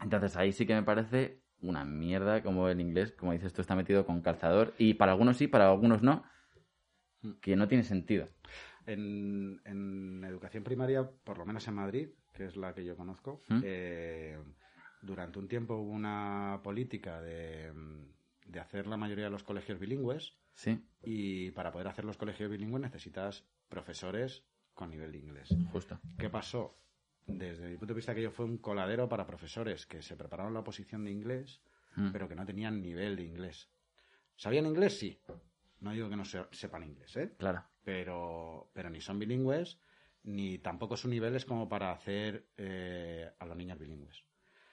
[0.00, 3.74] Entonces ahí sí que me parece una mierda como el inglés, como dices tú, está
[3.74, 4.74] metido con calzador.
[4.76, 6.24] Y para algunos sí, para algunos no,
[7.22, 7.32] mm.
[7.40, 8.28] que no tiene sentido.
[8.86, 13.60] En, educación primaria, por lo menos en Madrid, que es la que yo conozco, ¿Mm?
[13.62, 14.38] eh,
[15.02, 17.72] durante un tiempo hubo una política de,
[18.60, 20.36] hacer la mayoría de los colegios bilingües.
[20.54, 20.80] Sí.
[21.02, 25.54] Y para poder hacer los colegios bilingües necesitas profesores con nivel de inglés.
[25.72, 26.00] Justo.
[26.18, 26.78] ¿Qué pasó?
[27.26, 30.52] Desde mi punto de vista, que yo fue un coladero para profesores que se prepararon
[30.52, 31.62] la oposición de inglés,
[31.96, 32.10] mm.
[32.12, 33.70] pero que no tenían nivel de inglés.
[34.36, 34.98] ¿Sabían inglés?
[34.98, 35.18] Sí.
[35.80, 37.34] No digo que no sepan inglés, ¿eh?
[37.38, 37.64] Claro.
[37.84, 39.78] Pero, pero ni son bilingües,
[40.24, 44.24] ni tampoco su nivel es como para hacer eh, a los niños bilingües.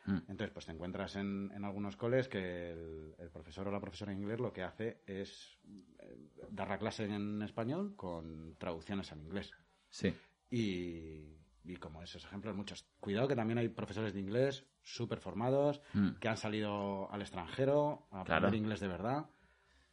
[0.05, 0.17] Mm.
[0.29, 4.39] Entonces, pues te encuentras en, algunos coles que el, profesor o la profesora de inglés
[4.39, 5.59] lo que hace es
[5.99, 9.51] eh, dar la clase en español con traducciones al inglés.
[9.89, 10.13] Sí.
[10.49, 11.37] Y,
[11.79, 12.85] como esos ejemplos, muchos.
[12.99, 16.13] Cuidado que también hay profesores de inglés súper formados, mm.
[16.19, 19.29] que han salido al extranjero a aprender inglés de verdad.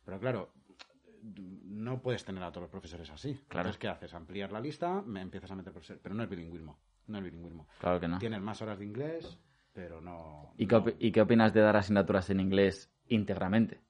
[0.04, 0.52] Pero claro,
[1.22, 3.34] no puedes tener a todos los profesores así.
[3.48, 3.68] Claro.
[3.68, 4.14] Entonces, ¿qué haces?
[4.14, 6.00] Ampliar la lista, me empiezas a meter profesores.
[6.02, 6.78] Pero no es bilingüismo.
[7.06, 7.68] No es bilingüismo.
[7.80, 8.18] Claro que no.
[8.18, 9.38] Tienes más horas de inglés,
[9.72, 10.52] pero no.
[10.56, 13.80] ¿Y, Qué, opinas de dar asignaturas en inglés íntegramente?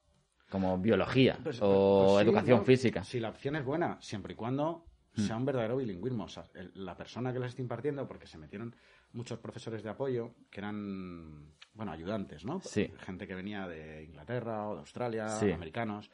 [0.51, 3.05] Como biología pues, o pues, pues educación física.
[3.05, 5.21] Si la opción es buena, siempre y cuando mm.
[5.21, 6.25] sea un verdadero bilingüismo.
[6.25, 8.75] O sea, la persona que les está impartiendo, porque se metieron
[9.12, 12.61] muchos profesores de apoyo que eran, bueno, ayudantes, ¿no?
[12.61, 12.93] Sí.
[12.99, 16.11] Gente que venía de Inglaterra o de Australia, americanos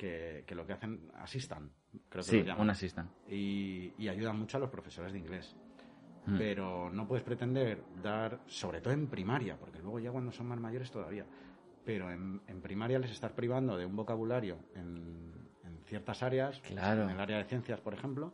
[0.00, 1.70] que, lo que hacen asistan,
[2.08, 3.10] creo que sí, un asistan.
[3.28, 5.54] Y, y, ayudan mucho a los profesores de inglés.
[6.24, 6.38] Mm.
[6.38, 10.58] Pero no puedes pretender dar, sobre todo en primaria, porque luego ya cuando son más
[10.58, 11.26] mayores todavía,
[11.84, 15.38] pero en, primaria les estás privando de un vocabulario en,
[15.84, 17.02] ciertas áreas, claro.
[17.04, 18.32] en el área de ciencias, por ejemplo,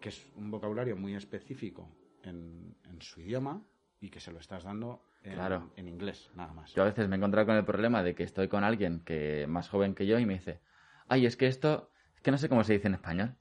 [0.00, 1.88] que es un vocabulario muy específico
[2.24, 3.62] en, su idioma
[4.00, 5.70] y que se lo estás dando en, claro.
[5.76, 6.74] en inglés, nada más.
[6.74, 9.46] Yo a veces me he encontrado con el problema de que estoy con alguien que
[9.46, 10.60] más joven que yo y me dice,
[11.10, 13.34] ay, es que esto, es que no sé cómo se dice en español.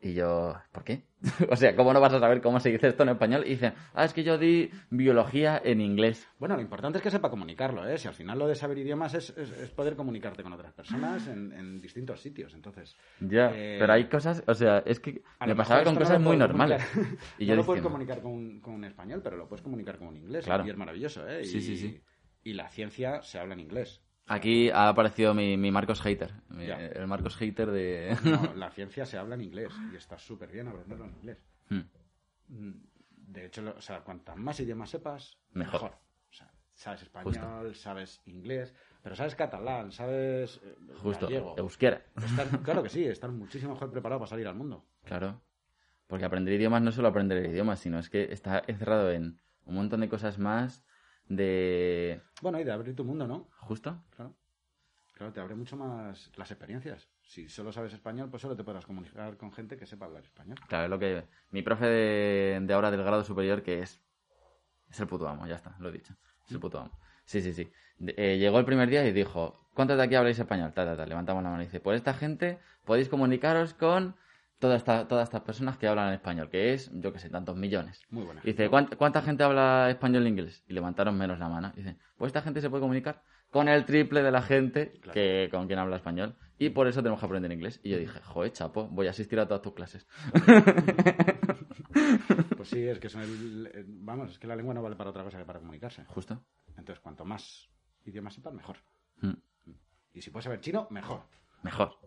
[0.00, 1.02] Y yo, ¿por qué?
[1.50, 3.42] o sea, ¿cómo no vas a saber cómo se dice esto en español?
[3.44, 6.28] Y dicen, ah, es que yo di biología en inglés.
[6.38, 7.98] Bueno, lo importante es que sepa comunicarlo, ¿eh?
[7.98, 9.32] Si al final lo de saber idiomas es,
[9.74, 12.96] poder comunicarte con otras personas en, distintos sitios, entonces...
[13.20, 16.82] Ya, eh, pero hay cosas, o sea, es que me pasaba con cosas muy normales.
[17.38, 19.98] y yo no lo puedes comunicar con un, con un, español, pero lo puedes comunicar
[19.98, 20.44] con un inglés.
[20.44, 20.64] Claro.
[20.66, 21.44] Y es maravilloso, ¿eh?
[21.44, 22.00] sí, sí, sí.
[22.44, 24.05] Y la ciencia se habla en inglés.
[24.26, 28.16] Aquí ha aparecido mi, mi Marcos Hater, el Marcos Hater de...
[28.56, 31.38] la ciencia se habla en inglés y está súper bien aprenderlo en inglés.
[31.68, 31.82] Hmm.
[32.48, 32.72] Mm,
[33.10, 35.92] de hecho, o sea, cuantas más idiomas sepas, mejor.
[36.28, 42.02] O sea, sabes español, sabes inglés, pero sabes catalán, sabes eh, Justo, euskera.
[42.64, 44.84] claro que sí, estás muchísimo mejor preparado para salir al mundo.
[45.04, 45.40] Claro,
[46.08, 49.38] porque aprender idiomas no es solo aprender el idioma, sino es que está encerrado en
[49.64, 50.84] un montón de cosas más
[51.28, 52.20] de...
[52.42, 53.48] Bueno, y de abrir tu mundo, ¿no?
[53.58, 54.02] Justo.
[54.14, 54.34] Claro.
[55.14, 57.08] Claro, te abre mucho más las experiencias.
[57.22, 60.58] Si solo sabes español, pues solo te podrás comunicar con gente que sepa hablar español.
[60.68, 61.24] Claro, es lo que...
[61.52, 64.00] Mi profe de, ahora del grado superior, que es...
[64.90, 66.14] Es el puto amo, ya está, lo he dicho.
[66.44, 66.98] Es el puto amo.
[67.24, 67.70] Sí, sí, sí.
[67.98, 70.72] Eh, llegó el primer día y dijo, ¿cuántos de aquí habláis español?
[70.74, 74.16] Ta, ta, Levantamos la mano y dice, pues esta gente podéis comunicaros con
[74.58, 78.02] todas esta, todas estas personas que hablan español, que es, yo que sé, tantos millones.
[78.10, 78.40] Muy buena.
[78.42, 80.64] Dice, ¿cuánta, gente habla español e inglés?
[80.66, 81.72] Y levantaron menos la mano.
[81.74, 85.66] Dice, pues esta gente se puede comunicar con el triple de la gente que con
[85.66, 86.36] quien habla español.
[86.58, 87.80] Y por eso tenemos que aprender inglés.
[87.82, 90.06] Y yo dije, joder, chapo, voy a asistir a todas tus clases.
[92.56, 95.22] Pues sí, es que son el, vamos, es que la lengua no vale para otra
[95.22, 96.04] cosa que para comunicarse.
[96.06, 96.44] Justo.
[96.76, 97.70] Entonces, cuanto más
[98.04, 98.76] idiomas sepas, mejor.
[99.20, 99.32] Mm.
[100.14, 101.22] Y si puedes saber chino, mejor.
[101.66, 101.98] Mejor.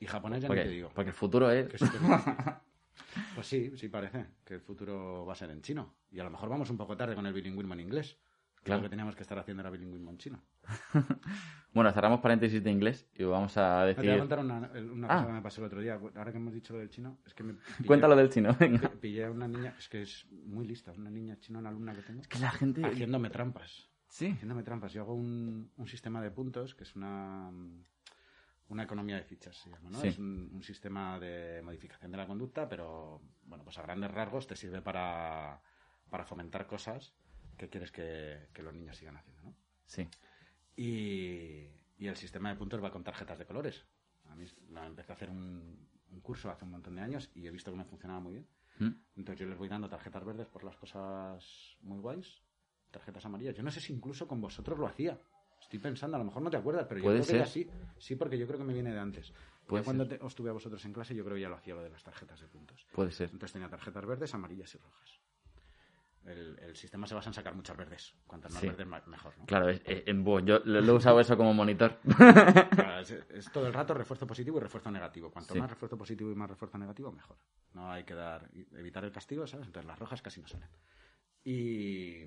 [0.00, 0.90] Y japonés ya no te digo.
[0.94, 1.68] Porque el futuro es...
[3.34, 5.94] pues sí, sí parece que el futuro va a ser en chino.
[6.10, 8.16] Y a lo mejor vamos un poco tarde con el bilingüismo en inglés.
[8.62, 8.82] Claro.
[8.82, 10.42] Lo que teníamos que estar haciendo era bilingüismo en chino.
[11.74, 14.02] bueno, cerramos paréntesis de inglés y vamos a decir...
[14.02, 15.26] Te voy a contar una, una cosa ah.
[15.26, 15.94] que me pasó el otro día.
[15.94, 17.54] Ahora que hemos dicho lo del chino, es que me...
[17.86, 18.88] Cuéntalo del chino, venga.
[19.00, 22.02] Pillé a una niña, es que es muy lista, una niña china, una alumna que
[22.02, 22.20] tengo.
[22.20, 22.84] Es que la gente...
[22.84, 23.88] Haciéndome trampas.
[24.08, 24.30] Sí.
[24.30, 24.92] Haciéndome trampas.
[24.92, 27.50] Yo hago un, un sistema de puntos, que es una
[28.68, 30.02] una economía de fichas se llama, ¿no?
[30.02, 34.56] Es un, sistema de modificación de la conducta, pero bueno, pues a grandes rasgos te
[34.56, 35.60] sirve para,
[36.10, 37.14] para fomentar cosas
[37.56, 39.54] que quieres que, los niños sigan haciendo, ¿no?
[39.86, 40.08] Sí.
[40.76, 41.66] Y,
[41.98, 43.84] el sistema de puntos va con tarjetas de colores.
[44.26, 44.46] A mí
[44.86, 45.88] empecé a hacer un,
[46.22, 48.46] curso hace un montón de años y he visto que me funcionaba muy bien.
[48.78, 48.90] ¿Mm?
[49.16, 52.42] Entonces yo les voy dando tarjetas verdes por las cosas muy guays,
[52.90, 53.56] tarjetas amarillas.
[53.56, 55.18] Yo no sé si incluso con vosotros lo hacía.
[55.60, 57.68] Estoy pensando, a lo mejor no te acuerdas, pero yo creo que ya sí.
[57.98, 59.32] Sí, porque yo creo que me viene de antes.
[59.70, 61.74] Ya cuando te- os tuve a vosotros en clase, yo creo que ya lo hacía
[61.74, 62.86] lo de las tarjetas de puntos.
[62.92, 63.28] Puede ser.
[63.30, 65.20] Entonces tenía tarjetas verdes, amarillas y rojas.
[66.24, 68.14] El, el sistema se basa en sacar muchas verdes.
[68.26, 68.66] Cuantas más Sí.
[68.68, 69.46] verdes, mejor, ¿no?
[69.46, 71.98] Claro, es- es- en buh, yo lo lo he usado eso como monitor.
[72.06, 75.30] Claro, es, es todo el rato refuerzo positivo y refuerzo negativo.
[75.30, 75.60] Cuanto Sí.
[75.60, 77.36] más refuerzo positivo y más refuerzo negativo, mejor.
[77.74, 79.66] No hay que dar evitar el castigo, ¿sabes?
[79.66, 80.68] Entonces las rojas casi no salen.
[81.44, 82.24] Y,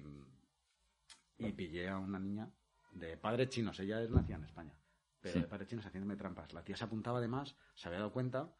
[1.38, 2.50] y pillé a una niña
[2.91, 3.80] de padres chinos.
[3.80, 4.73] Ella es nacida en España.
[5.19, 5.41] Pero Sí.
[5.41, 6.51] de padres chinos haciéndome trampas.
[6.54, 8.54] La tía se apuntaba además, se había dado cuenta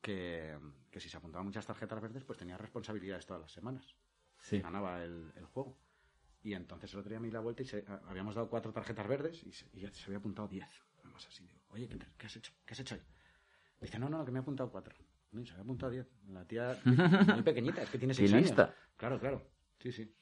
[0.00, 0.58] que,
[0.90, 3.94] que si se apuntaban muchas tarjetas verdes, pues tenía responsabilidades todas las semanas.
[4.38, 4.60] Sí.
[4.60, 5.78] Ganaba el, el juego.
[6.42, 8.72] Y entonces el otro día me di la vuelta y se- a- habíamos dado cuatro
[8.72, 10.68] tarjetas verdes y, se, y ya se había apuntado diez.
[11.02, 12.52] Además así, digo, oye, ¿qué, qué has hecho?
[12.64, 13.02] ¿Qué has hecho hoy?
[13.80, 14.94] Dice, no, no, que me he apuntado cuatro.
[15.32, 16.06] No, se había apuntado diez.
[16.28, 16.78] La tía,
[17.34, 18.52] muy pequeñita, es que tiene seis años.
[18.96, 19.50] Claro, claro.
[19.80, 20.14] Sí, sí.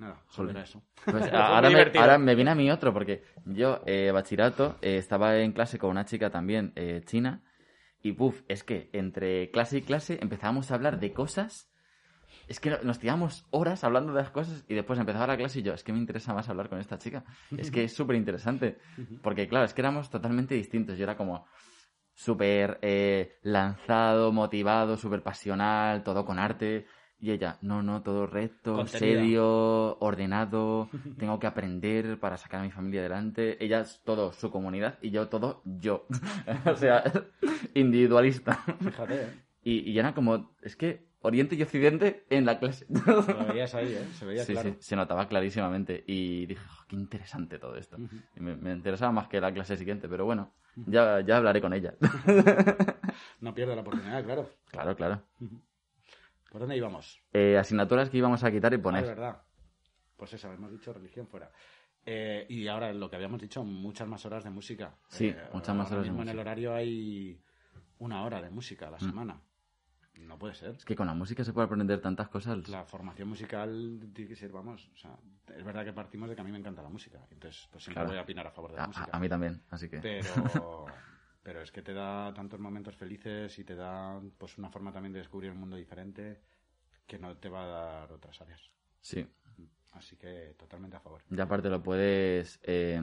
[0.00, 0.82] Nada, solo era eso.
[1.04, 5.36] Pues ahora, me, ahora me viene a mí otro, porque yo, eh, bachillerato, eh, estaba
[5.38, 7.42] en clase con una chica también eh, china,
[8.02, 11.70] y puf, es que entre clase y clase empezábamos a hablar de cosas,
[12.48, 15.60] es que no- nos tiramos horas hablando de las cosas, y después empezaba la clase
[15.60, 17.24] y yo, es que me interesa más hablar con esta chica,
[17.58, 18.78] es que es súper interesante,
[19.22, 21.46] porque claro, es que éramos totalmente distintos, yo era como
[22.14, 26.86] súper eh, lanzado, motivado, súper pasional, todo con arte.
[27.22, 32.70] Y ella, no, no, todo recto, serio, ordenado, tengo que aprender para sacar a mi
[32.70, 33.62] familia adelante.
[33.62, 36.06] Ella es todo su comunidad y yo todo yo.
[36.66, 37.04] o sea,
[37.74, 38.54] individualista.
[38.80, 39.28] Fíjate, ¿eh?
[39.62, 42.86] Y, y era como, es que Oriente y Occidente en la clase.
[42.88, 44.08] Lo veías ahí, ¿eh?
[44.14, 44.70] Se veía sí, claro.
[44.70, 46.02] sí, se notaba clarísimamente.
[46.06, 47.98] Y dije, "Oh, qué interesante todo esto.
[48.34, 50.54] Y me, me interesaba más que la clase siguiente, pero bueno,
[50.86, 51.92] ya, ya hablaré con ella.
[53.40, 54.48] No pierde la oportunidad, claro.
[54.70, 55.22] claro, claro.
[56.50, 57.22] ¿Por dónde íbamos?
[57.32, 59.02] Eh, asignaturas que íbamos a quitar y Ah, poner.
[59.04, 59.42] es verdad.
[60.16, 61.50] Pues eso, hemos dicho religión fuera.
[62.04, 64.94] Eh, y ahora lo que habíamos dicho, muchas más horas de música.
[65.08, 66.38] Sí, Eh, muchas más horas de mismo en el música.
[66.38, 66.46] Mm.
[66.46, 67.40] horario hay
[67.98, 69.40] una hora de música a la semana.
[70.14, 70.74] No puede ser.
[70.74, 72.68] Es que con la música se puede aprender tantas cosas.
[72.68, 75.16] La formación musical tiene que ser, vamos, o sea,
[75.56, 77.20] es verdad que partimos de que a mí me encanta la música.
[77.30, 78.08] Entonces, pues siempre Claro.
[78.10, 79.08] voy a opinar a favor de la A, música.
[79.12, 79.98] a- a mí también, así que.
[80.00, 80.24] Pero,
[81.42, 85.12] pero es que te da tantos momentos felices y te da pues una forma también
[85.12, 86.40] de descubrir un mundo diferente
[87.06, 88.70] que no te va a dar otras áreas.
[89.00, 89.26] Sí.
[89.92, 91.22] Así que totalmente a favor.
[91.30, 92.60] Y aparte lo puedes.
[92.62, 93.00] eh,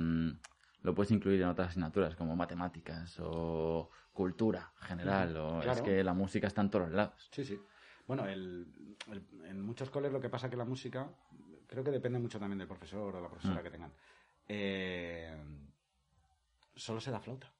[0.83, 5.35] lo puedes incluir en otras asignaturas como matemáticas o cultura general.
[5.35, 7.27] O, Es que la música está en todos lados.
[7.31, 7.59] Sí, sí.
[8.07, 11.09] Bueno, el- el- en muchos coles lo que pasa que la música,
[11.67, 13.63] creo que depende mucho también del profesor o la profesora Mm.
[13.63, 13.91] que tengan.
[14.47, 15.35] Eh,
[16.75, 17.51] solo se da flauta.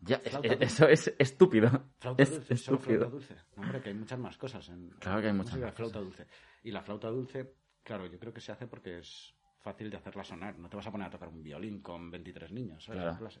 [0.00, 0.58] Ya, es- dulce.
[0.64, 1.68] eso es estúpido.
[1.98, 3.10] Flauta Es dulce, solo flauta estúpido.
[3.10, 3.34] dulce.
[3.56, 4.68] No, hombre, que hay muchas más cosas.
[4.68, 6.26] En, Claro que hay muchas más flauta dulce.
[6.62, 10.22] Y la flauta dulce, claro, yo creo que se hace porque es fácil de hacerla
[10.24, 10.58] sonar.
[10.58, 13.00] No te vas a poner a tocar un violín con 23 niños, ¿sabes?
[13.00, 13.12] Claro.
[13.12, 13.40] En clase.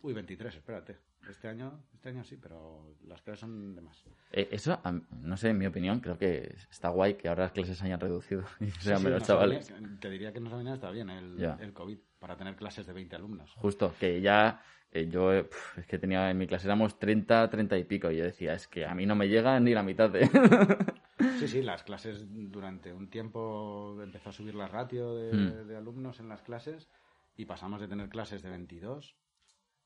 [0.00, 0.96] Uy, 23, espérate.
[1.28, 4.04] Este año, este año sí, pero las clases son de más.
[4.30, 4.80] Eh, eso,
[5.10, 7.98] no sé, en mi opinión, creo que está guay que ahora las clases se hayan
[7.98, 9.74] reducido y sean sí, menos nos ha chavales.
[10.00, 12.92] te diría que nos ha venido hasta bien el, el COVID para tener clases de
[12.92, 13.52] 20 alumnos.
[13.56, 17.76] Justo, que ya eh, yo eh, es que tenía en mi clase éramos 30, 30
[17.78, 20.10] y pico y yo decía, es que a mí no me llega ni la mitad
[20.10, 20.28] de...
[21.40, 25.66] Sí, sí, las clases durante un tiempo empezó a subir la ratio de, Mm.
[25.68, 26.88] de alumnos en las clases
[27.36, 29.16] y pasamos de tener clases de 22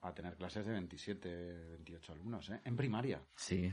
[0.03, 1.29] a tener clases de 27,
[1.79, 2.61] 28 alumnos, ¿eh?
[2.65, 3.23] En primaria.
[3.37, 3.73] sí.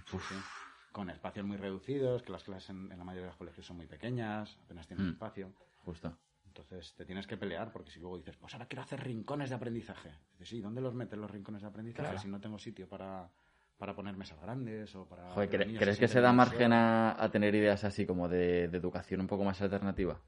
[0.92, 3.78] Con espacios muy reducidos, que las clases en, en la mayoría de los colegios son
[3.78, 5.12] muy pequeñas, apenas tienen Mm.
[5.12, 5.54] espacio.
[5.84, 6.18] justo.
[6.62, 9.56] Entonces te tienes que pelear porque si luego dices, pues ahora quiero hacer rincones de
[9.56, 10.12] aprendizaje.
[10.34, 12.20] Dices, sí, ¿dónde los metes los rincones de aprendizaje Claro.
[12.20, 13.30] si no tengo sitio para,
[13.78, 15.30] para poner mesas grandes o para...
[15.32, 18.68] Joder, ¿cre- ¿crees se que se da margen a, a tener ideas así como de,
[18.68, 20.20] de educación un poco más alternativa?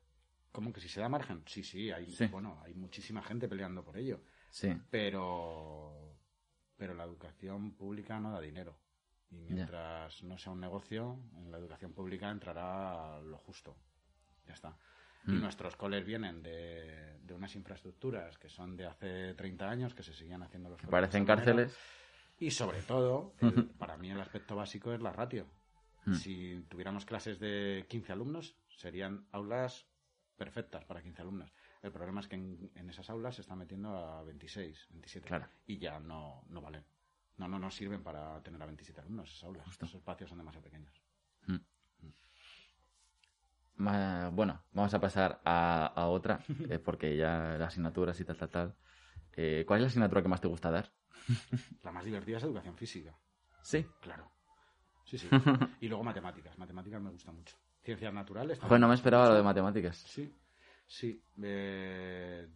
[0.51, 1.43] ¿Cómo que si se da margen?
[1.45, 2.25] Sí, sí, hay, Sí.
[2.27, 4.19] bueno, hay muchísima gente peleando por ello.
[4.49, 6.13] Sí, Pero,
[6.77, 8.77] pero la educación pública no da dinero.
[9.29, 13.77] Y mientras no sea un negocio, en la educación pública entrará lo justo.
[14.45, 14.77] Ya está.
[15.27, 15.41] Y Mm.
[15.41, 20.13] nuestros coles vienen de, de unas infraestructuras que son de hace 30 años, que se
[20.13, 21.77] siguen haciendo los coles parecen cárceles.
[22.39, 25.47] Y sobre todo, el- para mí el aspecto básico es la ratio.
[26.05, 26.13] Mm.
[26.15, 29.85] Si tuviéramos clases de 15 alumnos, serían aulas
[30.35, 31.53] perfectas para 15 alumnos.
[31.83, 35.27] El problema es que en, en esas aulas se están metiendo a 26, 27.
[35.27, 35.47] Claro.
[35.67, 36.83] Y ya no, no valen.
[37.37, 39.65] No, no, no sirven para tener a 27 alumnos esas aulas.
[39.65, 39.85] Justo.
[39.85, 41.00] Esos espacios son demasiado pequeños.
[43.77, 48.49] Bueno, vamos a pasar a, a otra, eh, porque ya las asignaturas y tal, tal,
[48.49, 48.75] tal.
[49.33, 50.91] Eh, ¿Cuál es la asignatura que más te gusta dar?
[51.83, 53.17] La más divertida es educación física.
[53.61, 53.85] Sí.
[54.01, 54.31] Claro.
[55.05, 55.27] Sí, sí.
[55.81, 56.57] y luego matemáticas.
[56.57, 57.55] Matemáticas me gusta mucho.
[57.81, 58.59] Ciencias naturales.
[58.59, 59.97] Joder, no me esperaba lo de matemáticas.
[59.97, 60.33] Sí,
[60.85, 61.23] sí.
[61.41, 62.47] Eh,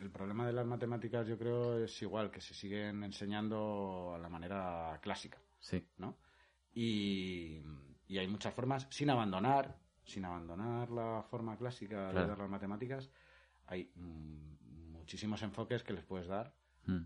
[0.00, 4.28] el problema de las matemáticas yo creo es igual, que se siguen enseñando a la
[4.28, 5.38] manera clásica.
[5.58, 5.86] Sí.
[5.96, 6.18] ¿no?
[6.74, 7.62] Y,
[8.06, 9.76] y hay muchas formas, sin abandonar,
[10.08, 12.28] sin abandonar la forma clásica de Claro.
[12.28, 13.10] dar las matemáticas,
[13.66, 16.52] hay mm, muchísimos enfoques que les puedes dar.
[16.86, 17.02] Mm.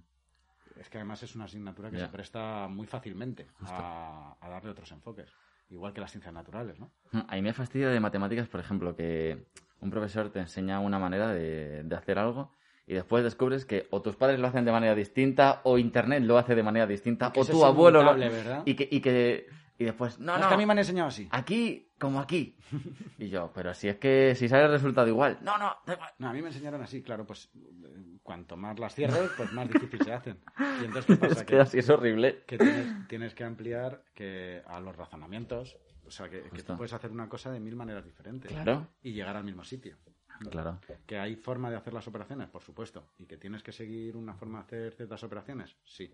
[0.80, 2.06] Es que además es una asignatura que Ya.
[2.06, 5.30] se presta muy fácilmente a, a darle otros enfoques.
[5.68, 6.90] Igual que las ciencias naturales, ¿no?
[7.28, 9.46] A mí me fastidia de matemáticas, por ejemplo, que
[9.80, 12.52] un profesor te enseña una manera de, de hacer algo
[12.86, 16.36] y después descubres que o tus padres lo hacen de manera distinta o Internet lo
[16.38, 18.14] hace de manera distinta o tu es abuelo lo...
[18.16, 18.62] ¿verdad?
[18.66, 19.46] Y que, y que
[19.78, 21.26] y después, no, es no, que a mí me han enseñado así.
[21.30, 22.56] aquí como aquí.
[23.18, 25.38] Y yo, pero si es que si sale el resultado igual.
[25.42, 26.10] No, no, da igual.
[26.18, 29.68] No, a mí me enseñaron así, claro, pues eh, cuanto más las cierres, pues más
[29.68, 30.40] difícil se hacen.
[30.80, 31.32] Y entonces, ¿qué pasa?
[31.40, 32.42] Es que así es horrible.
[32.44, 35.78] que tienes, tienes que ampliar que a los razonamientos.
[36.04, 38.50] O sea, que, que tú puedes hacer una cosa de mil maneras diferentes.
[38.50, 38.88] Claro.
[39.02, 39.96] Y llegar al mismo sitio.
[40.50, 40.80] Claro.
[41.06, 43.12] Que hay forma de hacer las operaciones, por supuesto.
[43.18, 46.12] Y que tienes que seguir una forma de hacer ciertas operaciones, sí.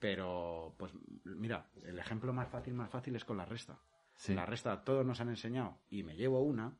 [0.00, 0.92] Pero, pues,
[1.24, 3.78] mira, el ejemplo más fácil, más fácil es con la resta.
[4.18, 4.34] Sí.
[4.34, 6.76] La resta todos nos han enseñado y me llevo una,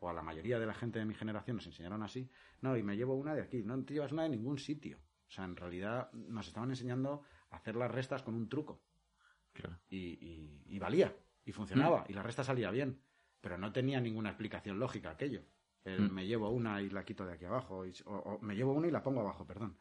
[0.00, 2.28] o a la mayoría de la gente de mi generación nos enseñaron así,
[2.60, 4.98] no, y me llevo una de aquí, no te llevas una de ningún sitio.
[4.98, 8.82] O sea, en realidad nos estaban enseñando a hacer las restas con un truco.
[9.52, 9.78] Claro.
[9.88, 13.00] Y, y- y valía, y funcionaba, y la resta salía bien.
[13.40, 15.44] Pero no tenía ninguna explicación lógica aquello.
[15.84, 16.12] El Mm.
[16.14, 18.88] me llevo una y la quito de aquí abajo, y- o, o me llevo una
[18.88, 19.78] y la pongo abajo, perdón.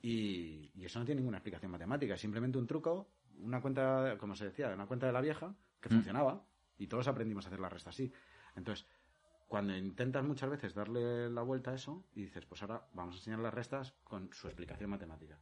[0.00, 4.34] Y, y eso no tiene ninguna explicación matemática, es simplemente un truco, una cuenta, como
[4.34, 5.92] se decía, una cuenta de la vieja que Mm.
[5.92, 6.44] funcionaba
[6.76, 8.12] y todos aprendimos a hacer la resta así.
[8.56, 8.86] Entonces,
[9.46, 13.18] cuando intentas muchas veces darle la vuelta a eso y dices, pues ahora vamos a
[13.18, 15.40] enseñar las restas con su explicación matemática.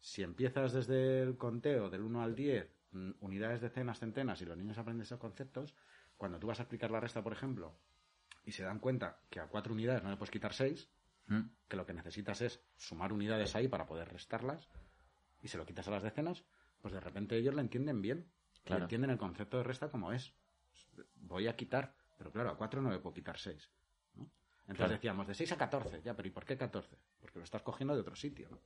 [0.00, 4.56] Si empiezas desde el conteo del 1 al 10, mm, unidades, decenas, centenas, y los
[4.56, 5.74] niños aprenden esos conceptos,
[6.16, 7.74] cuando tú vas a explicar la resta, por ejemplo,
[8.44, 10.88] y se dan cuenta que a cuatro unidades no le puedes quitar seis,
[11.26, 11.50] Mm.
[11.68, 14.66] que lo que necesitas es sumar unidades ahí para poder restarlas
[15.42, 16.42] y se lo quitas a las decenas,
[16.80, 18.32] pues de repente ellos lo entienden bien.
[18.64, 18.82] Y Claro.
[18.84, 20.32] entienden el concepto de resta como es.
[21.16, 23.70] Voy a quitar, pero claro, a 4 no le puedo quitar 6.
[24.16, 24.92] Entonces Claro.
[24.92, 26.98] decíamos, de 6 a 14, ya, pero ¿y por qué 14?
[27.20, 28.58] Porque lo estás cogiendo de otro sitio, ¿no?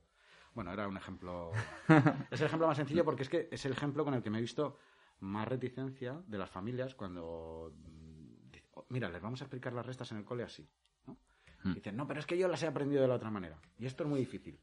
[0.53, 1.51] Bueno, era un ejemplo...
[2.31, 4.37] es el ejemplo más sencillo porque es que es el ejemplo con el que me
[4.39, 4.77] he visto
[5.21, 7.73] más reticencia de las familias cuando...
[7.73, 10.67] mm, dice, "Oh, Mira, les vamos a explicar las restas en el cole así.
[11.07, 11.17] ¿no?
[11.63, 11.73] Hmm.
[11.73, 13.57] Dicen, no, pero es que yo las he aprendido de la otra manera.
[13.79, 14.59] Y esto es muy difícil.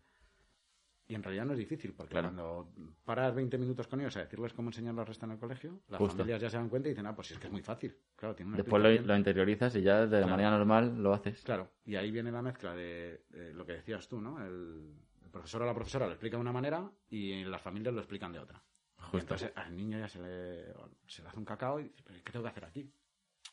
[1.11, 2.29] Y en realidad no es difícil, porque Claro.
[2.29, 2.73] cuando
[3.05, 5.99] paras 20 minutos con ellos a decirles cómo enseñar la resta en el colegio, las
[5.99, 6.19] Justo.
[6.19, 7.97] familias ya se dan cuenta y dicen, ah, pues sí, es que es muy fácil.
[8.15, 10.29] Claro, tiene una Después lo, interiorizas y ya de Claro.
[10.29, 11.43] manera normal lo haces.
[11.43, 14.39] Claro, y ahí viene la mezcla de, de lo que decías tú, ¿no?
[14.45, 14.95] El,
[15.25, 18.31] el profesor o la profesora lo explica de una manera y las familias lo explican
[18.33, 18.63] de otra.
[18.99, 19.19] Justo.
[19.19, 20.73] entonces al niño ya se le,
[21.09, 22.89] se le hace un cacao y dice, ¿pero qué tengo que hacer aquí?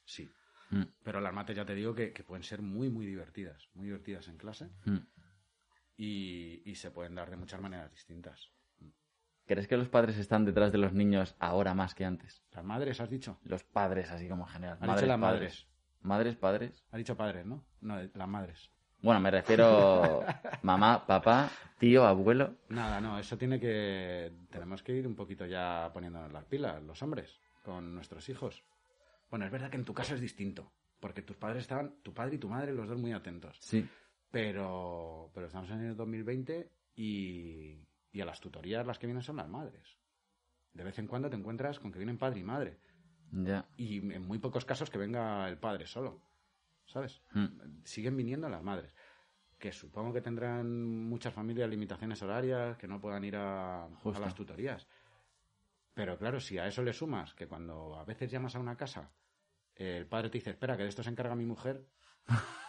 [0.06, 0.30] Sí.
[0.70, 0.84] Mm.
[1.02, 3.68] Pero las mates ya te digo que, que pueden ser muy, muy divertidas.
[3.74, 4.98] Muy divertidas en clase Mm.
[5.98, 8.52] Y, y se pueden dar de muchas maneras distintas.
[9.48, 12.44] ¿Crees que los padres están detrás de los niños ahora más que antes?
[12.52, 13.40] Las madres, has dicho.
[13.44, 14.78] Los padres, así como en general.
[14.80, 15.40] Madres, dicho las padres.
[15.40, 15.68] madres.
[16.02, 16.86] Madres, padres.
[16.92, 17.64] Ha dicho padres, ¿no?
[17.80, 18.70] No, las madres.
[19.02, 20.24] Bueno, me refiero
[20.64, 22.58] mamá, papá, tío, abuelo.
[22.70, 24.34] Nada, no, eso tiene que.
[24.50, 28.64] Tenemos que ir un poquito ya poniéndonos las pilas, los hombres, con nuestros hijos.
[29.30, 32.36] Bueno, es verdad que en tu caso es distinto, porque tus padres estaban, tu padre
[32.36, 33.58] y tu madre, los dos muy atentos.
[33.62, 33.88] Sí.
[34.32, 39.38] Pero, pero estamos en el 2020 y, y a las tutorías las que vienen son
[39.38, 39.98] las madres.
[40.74, 42.80] De vez en cuando te encuentras con que vienen padre y madre.
[43.32, 43.68] Ya.
[43.78, 46.22] Y en muy pocos casos que venga el padre solo.
[46.86, 47.22] ¿Sabes?
[47.34, 47.84] Mm.
[47.84, 48.94] Siguen viniendo las madres.
[49.58, 54.36] Que supongo que tendrán muchas familias limitaciones horarias, que no puedan ir a, a las
[54.36, 54.88] tutorías.
[55.94, 59.12] Pero claro, si a eso le sumas que cuando a veces llamas a una casa,
[59.76, 61.88] el padre te dice, espera, que de esto se encarga mi mujer,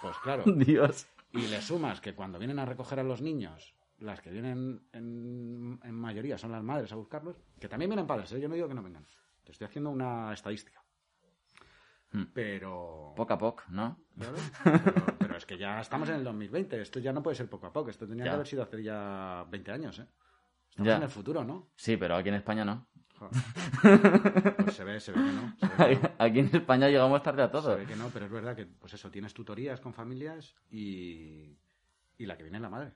[0.01, 0.45] pues claro.
[0.57, 1.07] Dios.
[1.33, 5.79] Y le sumas que cuando vienen a recoger a los niños, las que vienen en,
[5.83, 8.41] en mayoría son las madres a buscarlos, que también vienen padres, ¿eh?
[8.41, 9.07] yo no digo que no vengan.
[9.45, 10.83] Te estoy haciendo una estadística.
[12.13, 12.25] Hmm.
[12.33, 13.13] Pero...
[13.17, 13.99] Poco a poco, ¿no?
[14.19, 14.33] Pero,
[15.19, 17.73] pero es que ya estamos en el 2020, esto ya no puede ser poco a
[17.73, 18.31] poco, esto tenía Ya.
[18.31, 20.07] que haber sido hace ya 20 años, ¿eh?
[20.85, 20.97] Ya.
[20.97, 21.71] en el futuro, ¿no?
[21.77, 22.87] Sí, pero aquí en España no.
[23.19, 25.57] Pues se ve, se ve que no.
[25.59, 26.15] Se ve que no.
[26.19, 27.73] Aquí en España llegamos tarde a todo.
[27.75, 31.59] Se ve que no, pero es verdad que, pues eso, tienes tutorías con familias y,
[32.17, 32.93] y la que viene es la madre.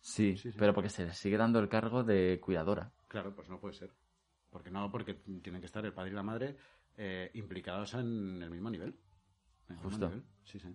[0.00, 0.56] Sí, Sí, sí.
[0.58, 2.90] pero porque se le sigue dando el cargo de cuidadora.
[3.08, 3.90] Claro, pues no puede ser.
[4.50, 6.56] Porque no, porque tienen que estar el padre y la madre
[6.96, 8.88] eh, implicados en el mismo nivel.
[9.68, 10.08] En el mismo Justo.
[10.08, 10.74] nivel, Sí, sí.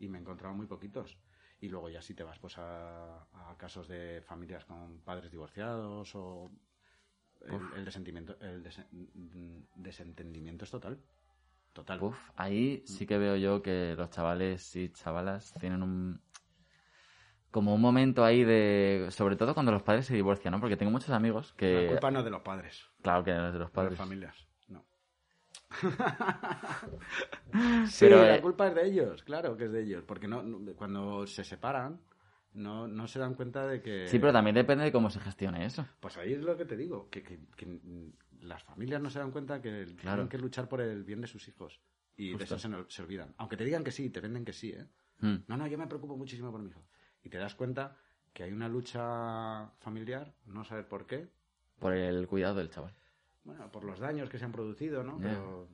[0.00, 1.18] Y me he encontrado muy poquitos.
[1.60, 6.14] Y luego ya si te vas pues a, a casos de familias con padres divorciados
[6.14, 6.50] o
[7.40, 10.98] el, el desentimiento, el desen- mm, desentendimiento es total.
[11.72, 12.02] Total.
[12.02, 16.20] Uf, ahí sí que veo yo que los chavales y chavalas tienen un...
[17.50, 19.08] como un momento ahí de...
[19.10, 20.60] Sobre todo cuando los padres se divorcian, ¿no?
[20.60, 21.82] Porque tengo muchos amigos que...
[21.84, 22.88] La culpa no es de los padres.
[23.02, 23.92] Claro que no es de los De padres.
[23.92, 24.47] las familias.
[27.86, 30.04] Sí, Pero, la eh, culpa es de ellos, claro que es de ellos.
[30.06, 32.00] Porque no, no- cuando se separan,
[32.52, 34.06] no, no se dan cuenta de que.
[34.06, 35.86] Sí, pero también depende de cómo se gestione eso.
[36.00, 37.80] Pues ahí es lo que te digo, que, que- que,
[38.42, 40.18] las familias no se dan cuenta que Claro.
[40.18, 41.80] tienen que luchar por el bien de sus hijos.
[42.16, 42.44] Y de Justo.
[42.44, 43.34] eso se, no- se olvidan.
[43.38, 44.86] Aunque te digan que sí, te venden que sí, ¿eh?
[45.20, 45.36] Mm.
[45.48, 46.84] No, no, yo me preocupo muchísimo por mi hijo.
[47.22, 47.96] Y te das cuenta
[48.32, 51.28] que hay una lucha familiar, no saber por qué,
[51.78, 52.94] Por el cuidado del chaval.
[53.48, 55.18] Bueno, por los daños que se han producido, ¿no?
[55.18, 55.66] Pero,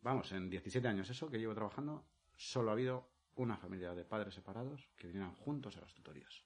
[0.00, 2.04] vamos, en 17 años eso que llevo trabajando,
[2.34, 6.42] solo ha habido una familia de padres separados que vinieran juntos a las tutorías.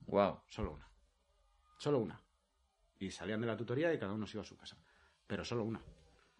[0.00, 0.40] Wow.
[0.46, 0.86] Solo una.
[1.78, 2.20] Solo una.
[2.98, 4.76] Y salían de la tutoría y cada uno se iba a su casa.
[5.26, 5.80] Pero solo una.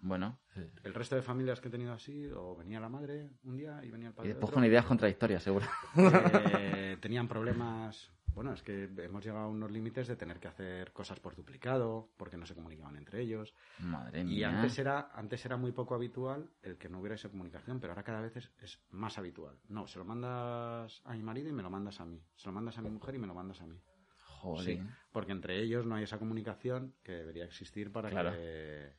[0.00, 0.38] Bueno.
[0.54, 0.60] sí.
[0.84, 3.90] El resto de familias que he tenido así, o venía la madre un día y
[3.90, 5.66] venía el Y padre después otro, con ideas contradictorias, seguro.
[5.96, 8.12] eh, tenían problemas.
[8.38, 12.08] Bueno, es que hemos llegado a unos límites de tener que hacer cosas por duplicado,
[12.16, 13.52] porque no se comunicaban entre ellos.
[13.80, 14.50] Madre Y mía.
[14.60, 18.04] antes era, antes era muy poco habitual el que no hubiera esa comunicación, pero ahora
[18.04, 19.56] cada vez es, es más habitual.
[19.68, 22.22] No, se lo mandas a mi marido y me lo mandas a mí.
[22.36, 23.76] Se lo mandas a mi mujer y me lo mandas a mí.
[24.20, 24.64] Joder.
[24.64, 24.80] Sí,
[25.10, 28.30] porque entre ellos no hay esa comunicación que debería existir para Claro.
[28.30, 28.92] que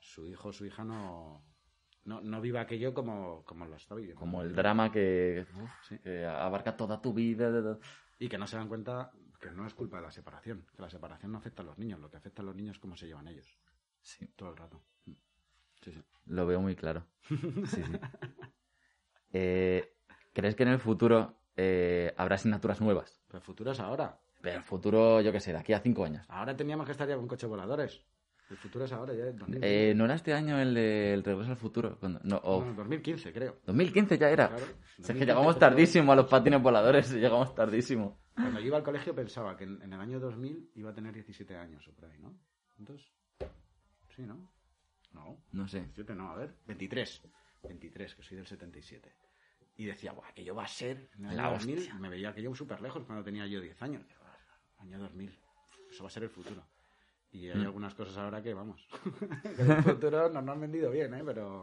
[0.00, 1.44] su hijo o su hija no,
[2.04, 4.18] no, no viva aquello como, como lo está viviendo.
[4.18, 6.00] Como el drama que, uf, Sí.
[6.00, 7.78] que abarca toda tu vida.
[8.22, 9.10] Y que no se dan cuenta
[9.40, 11.98] que no es culpa de la separación, que la separación no afecta a los niños,
[11.98, 13.58] lo que afecta a los niños es cómo se llevan ellos
[14.00, 14.80] Sí, todo el rato.
[15.80, 16.00] Sí, sí.
[16.26, 17.04] lo veo muy claro.
[17.66, 17.92] Sí, sí.
[19.32, 19.92] Eh,
[20.32, 23.20] ¿Crees que en el futuro eh, habrá asignaturas nuevas?
[23.26, 24.20] Pero el futuro es ahora.
[24.40, 26.24] Pero el futuro, yo qué sé, de aquí a cinco años.
[26.28, 28.04] Ahora teníamos que estar ya con coches voladores.
[28.52, 29.90] El futuro es ahora, ya es 2015.
[29.90, 31.98] Eh, ¿No era este año el de el Regreso al Futuro?
[31.98, 33.58] Cuando- no, o- No, 2015, creo.
[33.64, 34.48] 2015 ya era.
[34.48, 38.20] Claro, Si es 2015 que llegamos tardísimo a los patines voladores, llegamos tardísimo.
[38.34, 41.56] Cuando yo iba al colegio pensaba que en, el año 2000 iba a tener 17
[41.56, 42.38] años o por ahí, ¿no?
[42.76, 43.10] ¿Cuántos?
[44.14, 44.52] Sí, ¿no?
[45.12, 45.80] No, No sé.
[45.80, 46.54] 17 no, a ver.
[46.66, 47.22] 23.
[47.66, 49.14] 23, que soy del 77.
[49.76, 51.78] Y decía, guau, que yo va a ser en el La año 2000.
[51.78, 51.94] hostia.
[51.94, 54.04] Me veía que yo súper lejos cuando tenía yo 10 años.
[54.78, 55.38] Año 2000.
[55.90, 56.62] Eso va a ser el futuro.
[57.32, 57.62] Y hay Mm.
[57.62, 58.86] algunas cosas ahora que, vamos,
[59.56, 61.22] que el futuro nos lo han vendido bien, ¿eh?
[61.24, 61.62] Pero...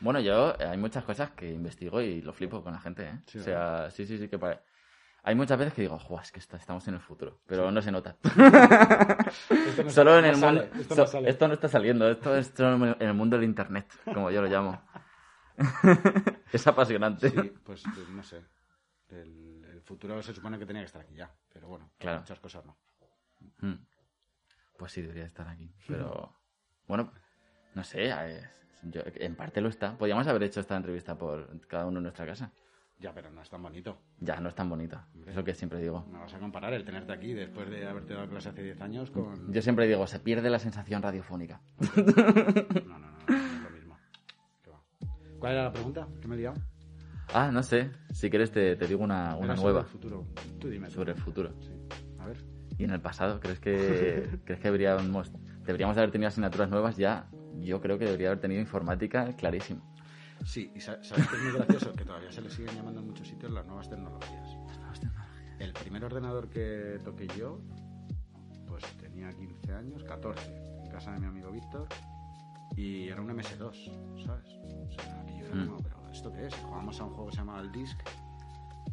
[0.00, 3.20] Bueno, yo eh, hay muchas cosas que investigo y lo flipo con la gente, ¿eh?
[3.26, 4.38] Sí, o sea, sí, sí, sí que
[5.22, 7.80] Hay muchas veces que digo, "Juá, es que está- estamos en el futuro, pero no
[7.80, 8.16] se nota.
[9.50, 10.76] Esto no Solo en no el sale, mundo.
[10.80, 11.30] Esto so- no sale.
[11.30, 14.48] esto no está saliendo, esto es solo en el mundo del internet, como yo lo
[14.48, 14.82] llamo.
[16.52, 17.30] es apasionante.
[17.30, 18.42] Sí, pues pues, no sé.
[19.08, 21.32] El, el futuro se supone que tenía que estar aquí ya.
[21.52, 22.20] Pero bueno, Claro.
[22.20, 22.76] muchas cosas no.
[23.60, 23.74] Mm.
[24.78, 25.70] Pues sí, debería estar aquí.
[25.88, 26.32] Pero
[26.86, 27.12] bueno,
[27.74, 29.96] no sé, es- yo- en parte lo está.
[29.96, 32.50] Podríamos haber hecho esta entrevista por cada uno en nuestra casa.
[32.98, 33.98] Ya, pero no es tan bonito.
[34.20, 35.06] Ya, no es tan bonita.
[35.26, 36.06] Es lo que siempre digo.
[36.10, 39.10] No vas a comparar el tenerte aquí después de haberte dado clase hace 10 años
[39.10, 39.52] con...
[39.52, 41.60] Yo siempre digo, se pierde la sensación radiofónica.
[41.78, 43.98] No, no, no, no, no es lo mismo.
[45.38, 46.08] ¿Cuál era la pregunta?
[46.22, 46.56] ¿Qué me he liado?
[47.34, 47.90] Ah, no sé.
[48.14, 50.26] Si quieres te, te digo una, una Era sobre nueva el futuro.
[50.58, 50.86] Tú dime.
[50.88, 50.94] tú.
[50.94, 51.52] sobre el futuro.
[51.60, 51.72] Sí.
[52.18, 52.38] A ver.
[52.78, 53.40] ¿Y en el pasado?
[53.40, 55.32] ¿Crees que, ¿crees que deberíamos,
[55.64, 57.26] deberíamos haber tenido asignaturas nuevas ya?
[57.60, 59.80] Yo creo que debería haber tenido informática clarísimo.
[60.44, 63.06] Sí, y sa- sabes que es muy gracioso que todavía se le siguen llamando en
[63.06, 64.56] muchos sitios las nuevas tecnologías.
[65.58, 67.60] El primer ordenador que toqué yo,
[68.68, 70.54] pues tenía 15 años, 14,
[70.84, 71.88] en casa de mi amigo Víctor,
[72.76, 73.90] y era un MS2,
[74.26, 74.52] ¿sabes?
[74.62, 75.66] O sea, que yo era Mm.
[75.68, 76.54] como, pero ¿esto qué es?
[76.56, 77.98] Jugábamos a un juego que se llama el Disc,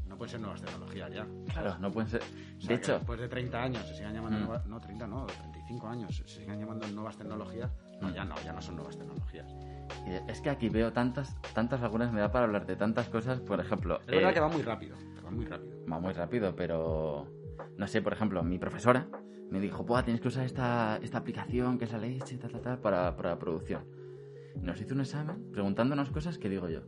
[0.07, 1.27] no pueden ser nuevas tecnologías ya.
[1.51, 2.21] Claro, no pueden ser...
[2.21, 4.43] O sea, De hecho, después de 30 años se sigan llamando Mm.
[4.43, 7.71] nuevas, no 30 no, 35 años se sigan llamando nuevas tecnologías,
[8.01, 8.13] no, Mm.
[8.13, 9.53] ya no, ya no son nuevas tecnologías.
[10.27, 13.39] es que aquí veo tantas, tantas lagunas, me da para hablar de tantas cosas.
[13.41, 15.85] Por ejemplo, Es verdad eh, que va muy rápido, va muy rápido.
[15.91, 17.27] va muy rápido, pero
[17.77, 19.07] no sé, por ejemplo, mi profesora
[19.49, 22.61] me dijo, Buah, tienes que usar esta, esta aplicación que es la leche, tal, tal,
[22.61, 23.85] tal, para, para producción.
[24.55, 26.81] Y nos hizo un examen preguntándonos cosas que digo yo,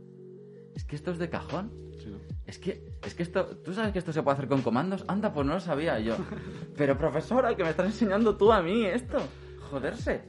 [0.76, 1.72] es que esto es de cajón.
[1.98, 2.14] Sí.
[2.46, 5.04] Es que, es que esto, ¿tú sabes que esto se puede hacer con comandos?
[5.08, 6.16] Anda, pues no lo sabía yo.
[6.76, 9.18] Pero profesora, que me estás enseñando tú a mí esto.
[9.70, 10.22] Joderse.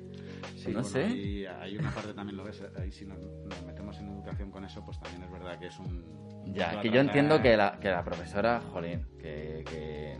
[0.55, 1.07] Sí, no bueno, sé.
[1.09, 4.63] Y hay una parte también lo ves, ahí si nos, nos metemos en educación con
[4.63, 6.03] eso, pues también es verdad que es un...
[6.53, 10.17] Ya, que yo entiendo que la, que la profesora, jolín, que, que...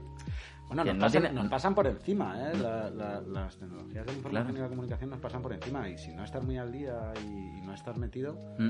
[0.68, 2.58] Bueno, nos, no pasan, tiene- nos pasan por encima, ¿eh?
[2.58, 4.58] La- la- las tecnologías de la información Claro.
[4.58, 7.62] y la comunicación nos pasan por encima y si no estás muy al día y,
[7.66, 8.70] no estás metido, Mm.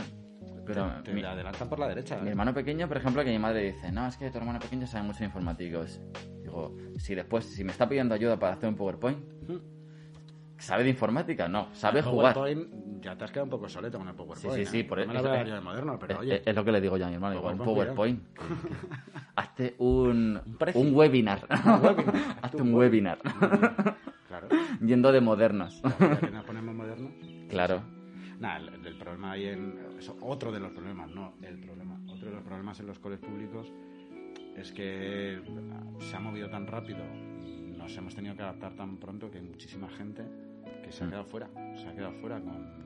[0.66, 2.18] Pero te, te mi, la adelantan por la derecha.
[2.20, 2.32] mi ¿eh?
[2.32, 5.04] hermano pequeño, por ejemplo, que mi madre dice, no, es que tu hermano pequeño sabe
[5.06, 6.02] mucho de informáticos.
[6.44, 9.18] Digo, si después, si me está pidiendo ayuda para hacer un PowerPoint,
[9.48, 9.77] Mm.
[10.60, 11.48] ¿Sabe de informática?
[11.48, 12.34] No, sabe jugar.
[12.34, 14.56] PowerPoint, ya te has quedado un poco soleto con el PowerPoint.
[14.58, 14.84] Sí, sí, sí, ¿eh?
[14.84, 16.36] por No me moderno, pero Es- oye.
[16.38, 17.36] es, es lo que le digo yo a mi hermano.
[17.36, 18.68] Digo, un PowerPoint, PowerPoint.
[19.36, 20.40] Hazte un,
[20.74, 21.48] un webinar.
[21.50, 22.38] webinar.
[22.42, 23.20] Hazte un webinar.
[24.28, 24.48] Claro.
[24.86, 25.82] Yendo de modernos.
[26.20, 27.12] Que nos ponemos modernos.
[27.50, 27.82] claro.
[28.40, 29.80] Nada, el, el problema ahí en.
[29.98, 32.00] Eso, otro de los problemas, no el problema.
[32.08, 33.72] Otro de los problemas en los coles públicos
[34.56, 35.40] es que
[36.00, 37.00] se ha movido tan rápido
[37.78, 40.24] nos hemos tenido que adaptar tan pronto que hay muchísima gente
[40.92, 41.10] se ha Mm.
[41.10, 41.48] quedado fuera.
[41.76, 42.78] Se ha quedado fuera con.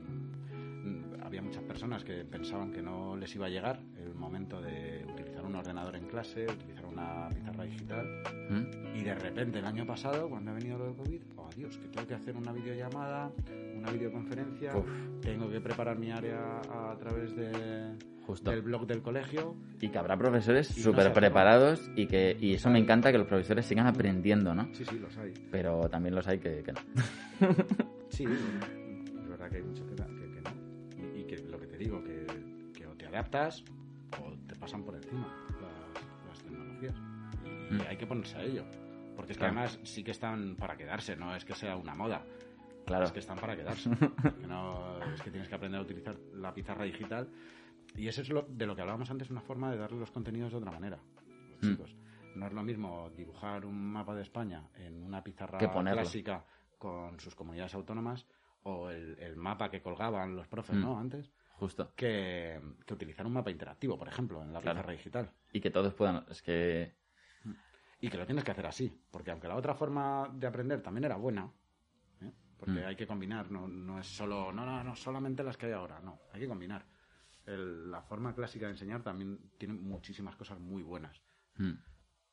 [1.24, 5.46] Había muchas personas que pensaban que no les iba a llegar el momento de utilizar
[5.46, 6.46] un ordenador en clase,
[6.92, 8.24] una pizarra digital.
[8.50, 8.98] ¿Mm?
[8.98, 11.88] Y de repente el año pasado, cuando ha venido lo del COVID, oh Dios, que
[11.88, 13.32] tengo que hacer una videollamada,
[13.76, 14.86] una videoconferencia, Uf.
[15.22, 18.52] tengo que preparar mi área a, través de, Justo.
[18.52, 19.56] del blog del colegio.
[19.80, 23.18] Y que habrá profesores no súper se preparados y que y eso me encanta que
[23.18, 24.68] los profesores sigan aprendiendo, ¿no?
[24.74, 25.34] Sí, sí, los hay.
[25.52, 26.80] Pero también los hay que, que no.
[28.10, 31.16] Sí, es verdad que hay muchos que, que- que no.
[31.18, 32.26] Y, y que lo que te digo, que,
[32.74, 33.64] que o te adaptas
[34.22, 35.01] o te pasan por tecnologías.
[37.72, 37.82] Y Mm.
[37.90, 38.66] hay que ponerse a ello.
[39.16, 39.60] Porque es que Claro.
[39.60, 42.26] además sí que están para quedarse, no es que sea una moda.
[42.86, 43.06] Claro.
[43.06, 43.90] Es que están para quedarse.
[44.42, 47.30] Que no, es que tienes que aprender a utilizar la pizarra digital.
[47.96, 50.52] Y eso es lo, de lo que hablábamos antes, una forma de darle los contenidos
[50.52, 50.98] de otra manera.
[51.52, 51.72] Los Mm.
[51.72, 51.96] chicos.
[52.36, 56.46] No es lo mismo dibujar un mapa de España en una pizarra clásica
[56.78, 58.26] con sus comunidades autónomas
[58.64, 60.82] o el, el mapa que colgaban los profes, Mm.
[60.82, 60.98] ¿no?
[61.00, 61.92] Antes, Justo.
[61.96, 64.78] que, que utilizar un mapa interactivo, por ejemplo, en la Claro.
[64.80, 65.32] pizarra digital.
[65.52, 66.24] Y que todos puedan.
[66.30, 66.94] Es que.
[68.02, 71.06] Y que lo tienes que hacer así, porque aunque la otra forma de aprender también
[71.06, 71.52] era buena,
[72.22, 72.32] ¿eh?
[72.58, 72.86] porque Mm.
[72.88, 76.00] hay que combinar, no, no es solo, no, no, no, solamente las que hay ahora,
[76.02, 76.86] no, hay que combinar.
[77.46, 81.22] El- la forma clásica de enseñar también tiene muchísimas cosas muy buenas,
[81.58, 81.74] mm,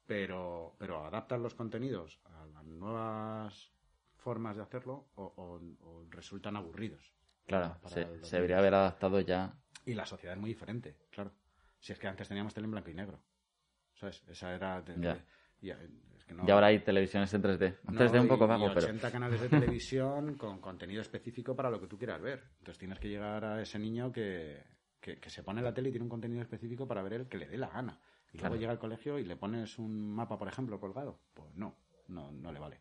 [0.07, 3.73] pero, pero adaptan los contenidos a las nuevas
[4.17, 7.13] formas de hacerlo o, o- o resultan aburridos.
[7.47, 8.05] Claro, se,
[8.37, 9.55] debería haber adaptado ya.
[9.87, 11.33] Y la sociedad es muy diferente, claro.
[11.79, 13.23] Si es que antes teníamos tele en blanco y negro,
[13.95, 14.23] ¿sabes?
[14.29, 14.83] Esa era...
[14.83, 14.95] de-.
[15.61, 17.67] Y, es que no- Y ahora hay televisiones en 3D.
[17.89, 18.87] En No, 3D un poco y- vago, y pero.
[18.87, 19.49] 80 canales de
[19.81, 22.43] televisión con contenido específico para lo que tú quieras ver.
[22.59, 24.63] Entonces tienes que llegar a ese niño que,
[25.01, 27.39] que, que se pone la tele y tiene un contenido específico para ver el que
[27.39, 28.01] le dé la gana.
[28.33, 28.51] Y Claro.
[28.55, 31.19] luego llega al colegio y le pones un mapa, por ejemplo, colgado.
[31.35, 31.75] Pues no,
[32.09, 32.81] no, no le vale.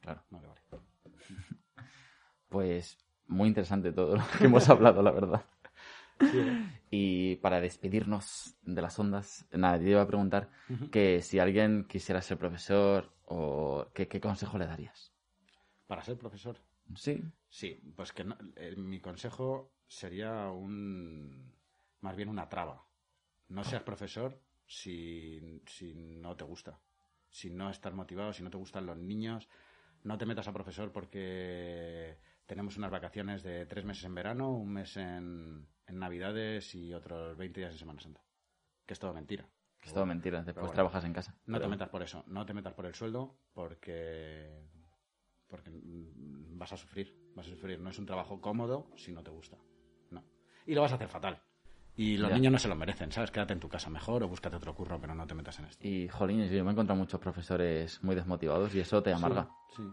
[0.00, 0.22] Claro.
[0.30, 0.60] No le vale.
[2.48, 2.96] Pues
[3.26, 5.44] muy interesante todo lo que hemos hablado, la verdad.
[6.20, 6.80] Sí, ¿eh?
[6.90, 10.50] Y para despedirnos de las ondas, nada, yo iba a preguntar
[10.90, 15.12] que si alguien quisiera ser profesor o qué, qué consejo le darías.
[15.86, 16.58] Para ser profesor.
[16.94, 21.54] Sí, Sí, pues que no- eh, mi consejo sería un
[22.00, 22.84] más bien una traba.
[23.48, 26.80] No seas profesor si, si no te gusta.
[27.30, 29.48] Si no estás motivado, si no te gustan los niños,
[30.04, 34.72] no te metas a profesor porque tenemos unas vacaciones de tres meses en verano, un
[34.72, 38.20] mes en, en Navidades y otros 20 días en Semana Santa.
[38.86, 39.48] Que es todo mentira.
[39.82, 40.38] es todo mentira.
[40.42, 40.74] Después bueno.
[40.74, 41.34] trabajas en casa.
[41.46, 44.64] No te metas por eso, no te metas por el sueldo porque
[45.48, 47.78] porque vas a sufrir, vas a sufrir.
[47.80, 49.56] No es un trabajo cómodo si no te gusta.
[50.10, 50.24] No.
[50.66, 51.40] Y lo vas a hacer fatal.
[51.98, 52.34] Y los Ya.
[52.36, 53.30] niños no se lo merecen, ¿sabes?
[53.30, 55.86] Quédate en tu casa mejor o búscate otro curro, pero no te metas en esto.
[55.86, 59.48] Y, jolín, yo me he encontrado muchos profesores muy desmotivados y eso te amarga.
[59.74, 59.88] Sí, sí.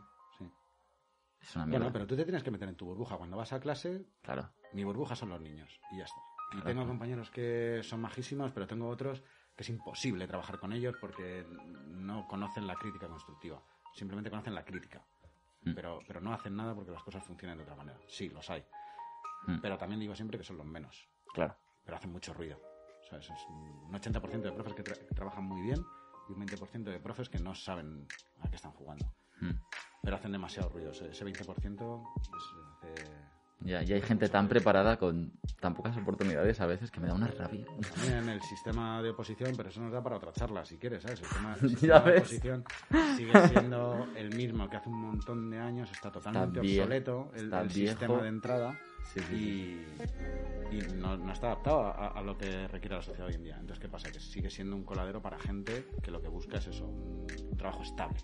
[1.44, 1.66] Es una.
[1.66, 3.18] Bueno, pero tú te tienes que meter en tu burbuja.
[3.18, 4.50] Cuando vas a clase, Claro.
[4.74, 6.20] mi burbuja son los niños y ya está.
[6.52, 6.66] Y Claro.
[6.68, 9.22] tengo compañeros que son majísimos, pero tengo otros
[9.56, 11.46] que es imposible trabajar con ellos porque
[11.88, 13.62] no conocen la crítica constructiva.
[13.94, 15.06] Simplemente conocen la crítica.
[15.64, 15.74] Mm.
[15.76, 18.00] Pero, pero no hacen nada porque las cosas funcionan de otra manera.
[18.08, 18.64] Sí, los hay.
[19.48, 19.60] Mm.
[19.62, 21.08] Pero también digo siempre que son los menos.
[21.34, 21.56] Claro.
[21.84, 22.60] Pero hacen mucho ruido.
[23.10, 23.30] ¿Sabes?
[23.30, 25.84] Es un 80% de profes que, tra- que trabajan muy bien
[26.30, 28.08] y un 20% de profes que no saben
[28.42, 29.06] a qué están jugando.
[29.44, 29.60] Mm.
[30.04, 30.92] Pero hacen demasiado ruido.
[30.92, 32.44] Ese ese 20% es-
[32.78, 33.24] hace...
[33.66, 35.32] Ya, y hay gente tan preparada con
[35.62, 37.66] tan pocas oportunidades a veces que me da una rabia.
[37.96, 41.22] También el sistema de oposición, pero eso nos da para otra charla, si quieres, ¿sabes?
[41.62, 42.66] El sistema de oposición
[43.16, 48.22] sigue siendo el mismo que hace un montón de años, está totalmente obsoleto el, sistema
[48.22, 48.78] de entrada
[49.14, 49.86] Sí, sí, sí.
[50.72, 53.44] y, y no, no está adaptado a, a lo que requiere la sociedad hoy en
[53.44, 53.56] día.
[53.56, 54.12] Entonces, ¿qué pasa?
[54.12, 57.58] Que sigue siendo un coladero para gente que lo que busca es eso, un, un
[57.58, 58.20] trabajo estable.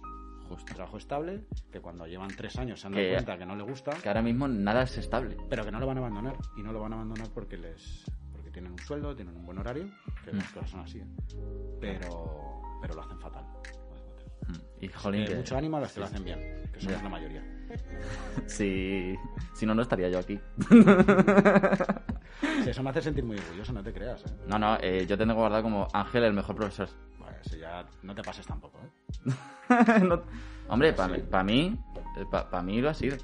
[0.57, 1.41] Trabajo estable,
[1.71, 4.07] que cuando llevan tres años se han dado Que- cuenta que no le gusta, Que
[4.09, 5.37] ahora mismo nada es estable.
[5.49, 6.35] pero que no lo van a abandonar.
[6.57, 9.57] Y no lo van a abandonar porque les porque tienen un sueldo, tienen un buen
[9.59, 9.85] horario,
[10.25, 10.37] que Mm.
[10.37, 10.99] las cosas son así.
[10.99, 11.05] ¿eh?
[11.79, 13.45] Pero, pero lo hacen fatal.
[14.47, 14.83] Mm.
[14.83, 16.39] Y jolín, Eh, que- mucho ánimo a los que lo hacen bien,
[16.73, 17.03] que somos Ya.
[17.03, 17.43] la mayoría.
[18.47, 19.15] si,
[19.53, 20.39] si no, no estaría yo aquí.
[22.63, 24.23] Sí, eso me hace sentir muy orgulloso, no te creas.
[24.25, 24.29] ¿eh?
[24.47, 26.89] No, no, eh, yo tengo guardado como Ángel el mejor profesor.
[27.59, 28.79] Ya no te pases tampoco.
[28.79, 29.31] ¿eh?
[30.03, 30.23] No-
[30.67, 31.21] Hombre, para Sí.
[31.21, 31.79] mí, pa mí,
[32.31, 33.17] para mí lo ha sido.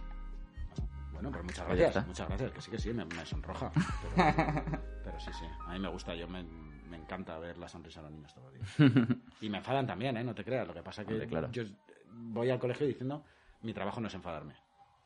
[1.12, 3.72] Bueno, pues muchas gracias, muchas gracias, que sí que sí, me, me sonroja.
[4.16, 8.02] Pero, pero sí, sí, a mí me gusta, yo me, me encanta ver la sonrisa
[8.02, 9.18] de los niños todos los días.
[9.42, 10.24] Y me enfadan también, ¿eh?
[10.24, 11.52] No te creas, lo que pasa que Hombre, claro.
[11.52, 11.64] yo
[12.12, 13.24] voy al colegio diciendo,
[13.62, 14.56] mi trabajo no es enfadarme.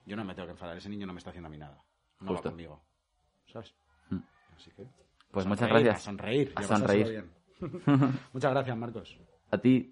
[0.05, 1.83] Yo no me tengo que enfadar, ese niño no me está haciendo a mí nada.
[2.21, 2.49] No Justo.
[2.49, 2.81] va conmigo,
[3.51, 3.73] ¿sabes?
[4.09, 4.17] Mm.
[4.55, 4.87] Así que...
[5.31, 5.95] Pues muchas gracias.
[5.97, 6.53] A sonreír.
[6.55, 7.29] A sonreír.
[8.33, 9.17] muchas gracias, Marcos.
[9.51, 9.91] A ti.